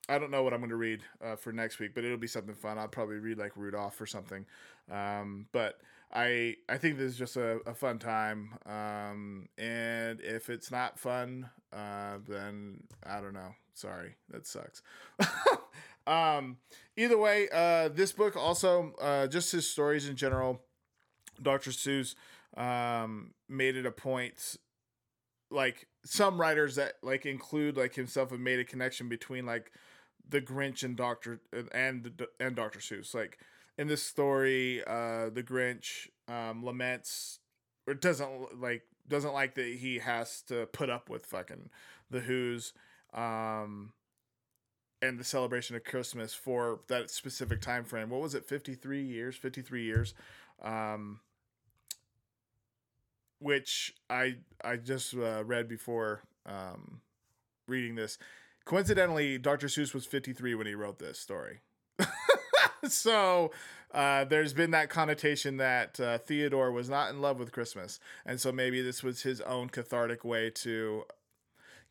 I 0.08 0.18
don't 0.18 0.30
know 0.30 0.42
what 0.42 0.52
I'm 0.52 0.60
gonna 0.60 0.76
read 0.76 1.02
uh, 1.24 1.36
for 1.36 1.52
next 1.52 1.78
week, 1.78 1.94
but 1.94 2.04
it'll 2.04 2.16
be 2.16 2.26
something 2.26 2.54
fun. 2.54 2.78
I'll 2.78 2.88
probably 2.88 3.16
read 3.16 3.38
like 3.38 3.56
Rudolph 3.56 4.00
or 4.00 4.06
something. 4.06 4.44
Um, 4.90 5.46
but 5.52 5.78
I, 6.12 6.56
I 6.68 6.76
think 6.76 6.98
this 6.98 7.12
is 7.12 7.18
just 7.18 7.36
a, 7.36 7.60
a 7.66 7.74
fun 7.74 7.98
time. 7.98 8.58
Um, 8.66 9.48
and 9.56 10.20
if 10.20 10.50
it's 10.50 10.70
not 10.70 10.98
fun, 10.98 11.50
uh, 11.72 12.18
then 12.26 12.82
I 13.06 13.20
don't 13.20 13.34
know. 13.34 13.54
Sorry, 13.74 14.16
that 14.30 14.46
sucks. 14.46 14.82
Um, 16.06 16.56
either 16.96 17.16
way, 17.16 17.48
uh, 17.52 17.88
this 17.88 18.12
book 18.12 18.36
also, 18.36 18.94
uh, 19.00 19.26
just 19.28 19.52
his 19.52 19.68
stories 19.68 20.08
in 20.08 20.16
general, 20.16 20.60
Dr. 21.40 21.70
Seuss 21.70 22.14
um, 22.56 23.32
made 23.48 23.76
it 23.76 23.86
a 23.86 23.92
point. 23.92 24.56
Like 25.50 25.88
some 26.04 26.40
writers 26.40 26.76
that 26.76 26.94
like 27.02 27.26
include 27.26 27.76
like 27.76 27.94
himself 27.94 28.30
have 28.30 28.40
made 28.40 28.58
a 28.58 28.64
connection 28.64 29.08
between 29.08 29.46
like 29.46 29.72
the 30.28 30.40
Grinch 30.40 30.84
and 30.84 30.96
Doctor 30.96 31.40
and 31.72 32.22
and 32.38 32.56
Dr. 32.56 32.78
Seuss. 32.78 33.14
Like 33.14 33.38
in 33.80 33.88
this 33.88 34.02
story, 34.02 34.84
uh, 34.86 35.30
the 35.30 35.42
Grinch 35.42 36.08
um, 36.28 36.62
laments 36.62 37.38
or 37.86 37.94
doesn't 37.94 38.60
like 38.60 38.82
doesn't 39.08 39.32
like 39.32 39.54
that 39.54 39.76
he 39.76 39.98
has 40.00 40.42
to 40.42 40.66
put 40.66 40.90
up 40.90 41.08
with 41.08 41.24
fucking 41.24 41.70
the 42.10 42.20
Who's 42.20 42.74
um, 43.14 43.94
and 45.00 45.18
the 45.18 45.24
celebration 45.24 45.76
of 45.76 45.84
Christmas 45.84 46.34
for 46.34 46.80
that 46.88 47.10
specific 47.10 47.62
time 47.62 47.84
frame. 47.84 48.10
What 48.10 48.20
was 48.20 48.34
it? 48.34 48.44
Fifty 48.44 48.74
three 48.74 49.02
years. 49.02 49.34
Fifty 49.34 49.62
three 49.62 49.84
years. 49.84 50.12
Um, 50.62 51.20
which 53.38 53.94
I 54.10 54.36
I 54.62 54.76
just 54.76 55.14
uh, 55.14 55.42
read 55.42 55.68
before 55.68 56.20
um, 56.44 57.00
reading 57.66 57.94
this. 57.94 58.18
Coincidentally, 58.66 59.38
Dr. 59.38 59.68
Seuss 59.68 59.94
was 59.94 60.04
53 60.04 60.54
when 60.54 60.66
he 60.66 60.74
wrote 60.74 60.98
this 60.98 61.18
story. 61.18 61.60
so 62.88 63.50
uh, 63.92 64.24
there's 64.24 64.52
been 64.52 64.70
that 64.70 64.88
connotation 64.88 65.56
that 65.58 65.98
uh, 65.98 66.18
Theodore 66.18 66.72
was 66.72 66.88
not 66.88 67.10
in 67.10 67.20
love 67.20 67.38
with 67.38 67.52
Christmas, 67.52 68.00
and 68.24 68.40
so 68.40 68.52
maybe 68.52 68.82
this 68.82 69.02
was 69.02 69.22
his 69.22 69.40
own 69.42 69.68
cathartic 69.68 70.24
way 70.24 70.50
to 70.50 71.04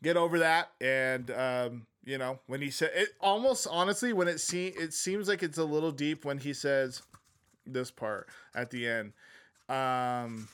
get 0.02 0.16
over 0.16 0.38
that. 0.38 0.70
And 0.80 1.30
um, 1.30 1.86
you 2.04 2.18
know, 2.18 2.38
when 2.46 2.62
he 2.62 2.70
said 2.70 2.90
it, 2.94 3.10
almost 3.20 3.66
honestly, 3.70 4.12
when 4.12 4.28
it 4.28 4.40
se- 4.40 4.74
it 4.78 4.94
seems 4.94 5.28
like 5.28 5.42
it's 5.42 5.58
a 5.58 5.64
little 5.64 5.92
deep 5.92 6.24
when 6.24 6.38
he 6.38 6.52
says 6.52 7.02
this 7.66 7.90
part 7.90 8.28
at 8.54 8.70
the 8.70 8.88
end. 8.88 9.12
Um, 9.68 10.48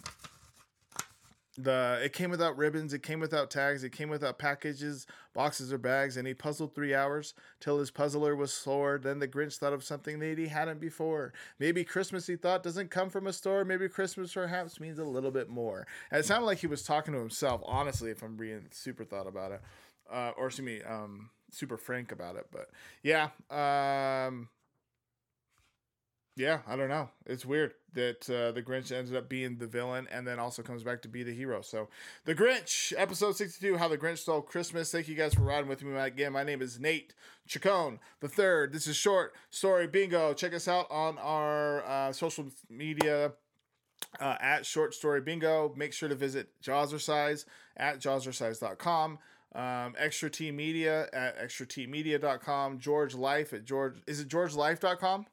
the 1.56 2.00
it 2.02 2.12
came 2.12 2.30
without 2.30 2.56
ribbons, 2.56 2.92
it 2.92 3.02
came 3.02 3.20
without 3.20 3.50
tags, 3.50 3.84
it 3.84 3.90
came 3.90 4.08
without 4.08 4.38
packages, 4.38 5.06
boxes 5.34 5.72
or 5.72 5.78
bags, 5.78 6.16
and 6.16 6.26
he 6.26 6.34
puzzled 6.34 6.74
three 6.74 6.94
hours 6.94 7.34
till 7.60 7.78
his 7.78 7.90
puzzler 7.90 8.36
was 8.36 8.52
sore. 8.52 8.98
Then 9.02 9.18
the 9.18 9.28
Grinch 9.28 9.56
thought 9.56 9.72
of 9.72 9.84
something 9.84 10.18
that 10.18 10.38
he 10.38 10.48
hadn't 10.48 10.80
before. 10.80 11.32
Maybe 11.58 11.84
Christmas, 11.84 12.26
he 12.26 12.36
thought, 12.36 12.62
doesn't 12.62 12.90
come 12.90 13.10
from 13.10 13.26
a 13.26 13.32
store. 13.32 13.64
Maybe 13.64 13.88
Christmas 13.88 14.32
perhaps 14.32 14.80
means 14.80 14.98
a 14.98 15.04
little 15.04 15.30
bit 15.30 15.48
more. 15.48 15.86
And 16.10 16.20
it 16.20 16.26
sounded 16.26 16.46
like 16.46 16.58
he 16.58 16.66
was 16.66 16.82
talking 16.82 17.14
to 17.14 17.20
himself, 17.20 17.62
honestly, 17.64 18.10
if 18.10 18.22
I'm 18.22 18.36
being 18.36 18.66
super 18.70 19.04
thought 19.04 19.26
about 19.26 19.52
it. 19.52 19.62
Uh, 20.10 20.32
or 20.36 20.46
excuse 20.46 20.66
me, 20.66 20.82
um, 20.82 21.30
super 21.50 21.76
frank 21.76 22.12
about 22.12 22.36
it. 22.36 22.46
But 22.52 22.70
yeah, 23.02 23.30
um, 23.50 24.48
yeah, 26.36 26.58
I 26.66 26.76
don't 26.76 26.90
know. 26.90 27.08
It's 27.24 27.46
weird 27.46 27.72
that 27.94 28.28
uh, 28.28 28.52
the 28.52 28.62
Grinch 28.62 28.92
ended 28.92 29.16
up 29.16 29.26
being 29.26 29.56
the 29.56 29.66
villain 29.66 30.06
and 30.12 30.26
then 30.26 30.38
also 30.38 30.62
comes 30.62 30.82
back 30.82 31.00
to 31.02 31.08
be 31.08 31.22
the 31.22 31.32
hero. 31.32 31.62
So, 31.62 31.88
The 32.26 32.34
Grinch, 32.34 32.92
episode 32.96 33.36
62 33.36 33.78
How 33.78 33.88
the 33.88 33.96
Grinch 33.96 34.18
Stole 34.18 34.42
Christmas. 34.42 34.92
Thank 34.92 35.08
you 35.08 35.14
guys 35.14 35.32
for 35.32 35.40
riding 35.40 35.68
with 35.68 35.82
me 35.82 35.96
again. 35.98 36.32
My 36.32 36.44
name 36.44 36.60
is 36.60 36.78
Nate 36.78 37.14
Chacon, 37.48 37.98
the 38.20 38.28
third. 38.28 38.72
This 38.74 38.86
is 38.86 38.96
Short 38.96 39.32
Story 39.48 39.86
Bingo. 39.86 40.34
Check 40.34 40.52
us 40.52 40.68
out 40.68 40.86
on 40.90 41.16
our 41.18 41.84
uh, 41.86 42.12
social 42.12 42.46
media. 42.68 43.32
Uh, 44.20 44.36
at 44.40 44.66
Short 44.66 44.92
Story 44.92 45.22
Bingo. 45.22 45.72
Make 45.74 45.94
sure 45.94 46.08
to 46.08 46.14
visit 46.14 46.48
Jawzrsize 46.62 47.46
at 47.78 47.98
jawzrsize.com. 47.98 49.18
Um, 49.54 49.94
Extra 49.98 50.28
T 50.28 50.50
Media 50.52 51.08
at 51.14 51.38
extratmedia.com. 51.38 52.78
George 52.78 53.14
Life 53.14 53.54
at 53.54 53.64
George. 53.64 54.02
Is 54.06 54.20
it 54.20 54.28
georgelife.com? 54.28 55.26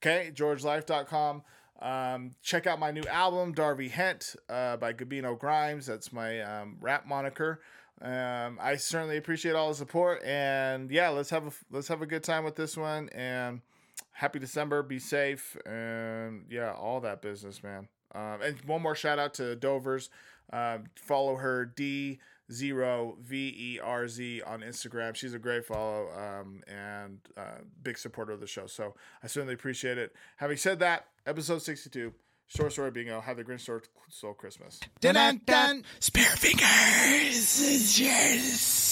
Okay, 0.00 0.30
georgelife.com. 0.34 1.42
Um, 1.80 2.32
check 2.42 2.66
out 2.66 2.78
my 2.78 2.90
new 2.90 3.04
album, 3.04 3.52
Darby 3.52 3.88
Hent, 3.88 4.36
uh, 4.48 4.76
by 4.76 4.92
Gabino 4.92 5.38
Grimes. 5.38 5.86
That's 5.86 6.12
my 6.12 6.40
um, 6.40 6.76
rap 6.80 7.06
moniker. 7.06 7.60
Um, 8.00 8.58
I 8.60 8.76
certainly 8.76 9.16
appreciate 9.16 9.56
all 9.56 9.70
the 9.70 9.74
support, 9.74 10.22
and 10.24 10.90
yeah, 10.90 11.08
let's 11.08 11.30
have 11.30 11.46
a 11.48 11.50
let's 11.70 11.88
have 11.88 12.00
a 12.00 12.06
good 12.06 12.22
time 12.22 12.44
with 12.44 12.54
this 12.54 12.76
one. 12.76 13.08
And 13.08 13.60
happy 14.12 14.38
December, 14.38 14.84
be 14.84 15.00
safe, 15.00 15.56
and 15.66 16.44
yeah, 16.48 16.72
all 16.72 17.00
that 17.00 17.22
business, 17.22 17.62
man. 17.62 17.88
Um, 18.14 18.40
and 18.42 18.60
one 18.66 18.82
more 18.82 18.94
shout 18.94 19.18
out 19.18 19.34
to 19.34 19.56
Dover's. 19.56 20.10
Um, 20.52 20.84
follow 20.94 21.36
her 21.36 21.66
D 21.66 22.20
zero 22.52 23.16
V 23.22 23.54
E 23.56 23.80
R 23.82 24.08
Z 24.08 24.42
on 24.42 24.60
Instagram. 24.60 25.14
She's 25.14 25.34
a 25.34 25.38
great 25.38 25.64
follow 25.64 26.08
um, 26.16 26.62
and 26.66 27.18
uh, 27.36 27.62
big 27.82 27.98
supporter 27.98 28.32
of 28.32 28.40
the 28.40 28.46
show. 28.46 28.66
So 28.66 28.94
I 29.22 29.26
certainly 29.26 29.54
appreciate 29.54 29.98
it. 29.98 30.14
Having 30.36 30.56
said 30.58 30.78
that, 30.80 31.06
episode 31.26 31.62
62, 31.62 32.12
Short 32.46 32.72
Story 32.72 32.90
Bingo, 32.90 33.20
How 33.20 33.34
the 33.34 33.44
Grinch 33.44 33.60
Stole, 33.60 33.80
Stole 34.08 34.34
Christmas. 34.34 34.80
Dun 35.00 35.14
dun 35.14 35.40
dun. 35.44 35.84
Spare 36.00 36.24
fingers. 36.24 37.94
Cheers. 37.94 38.87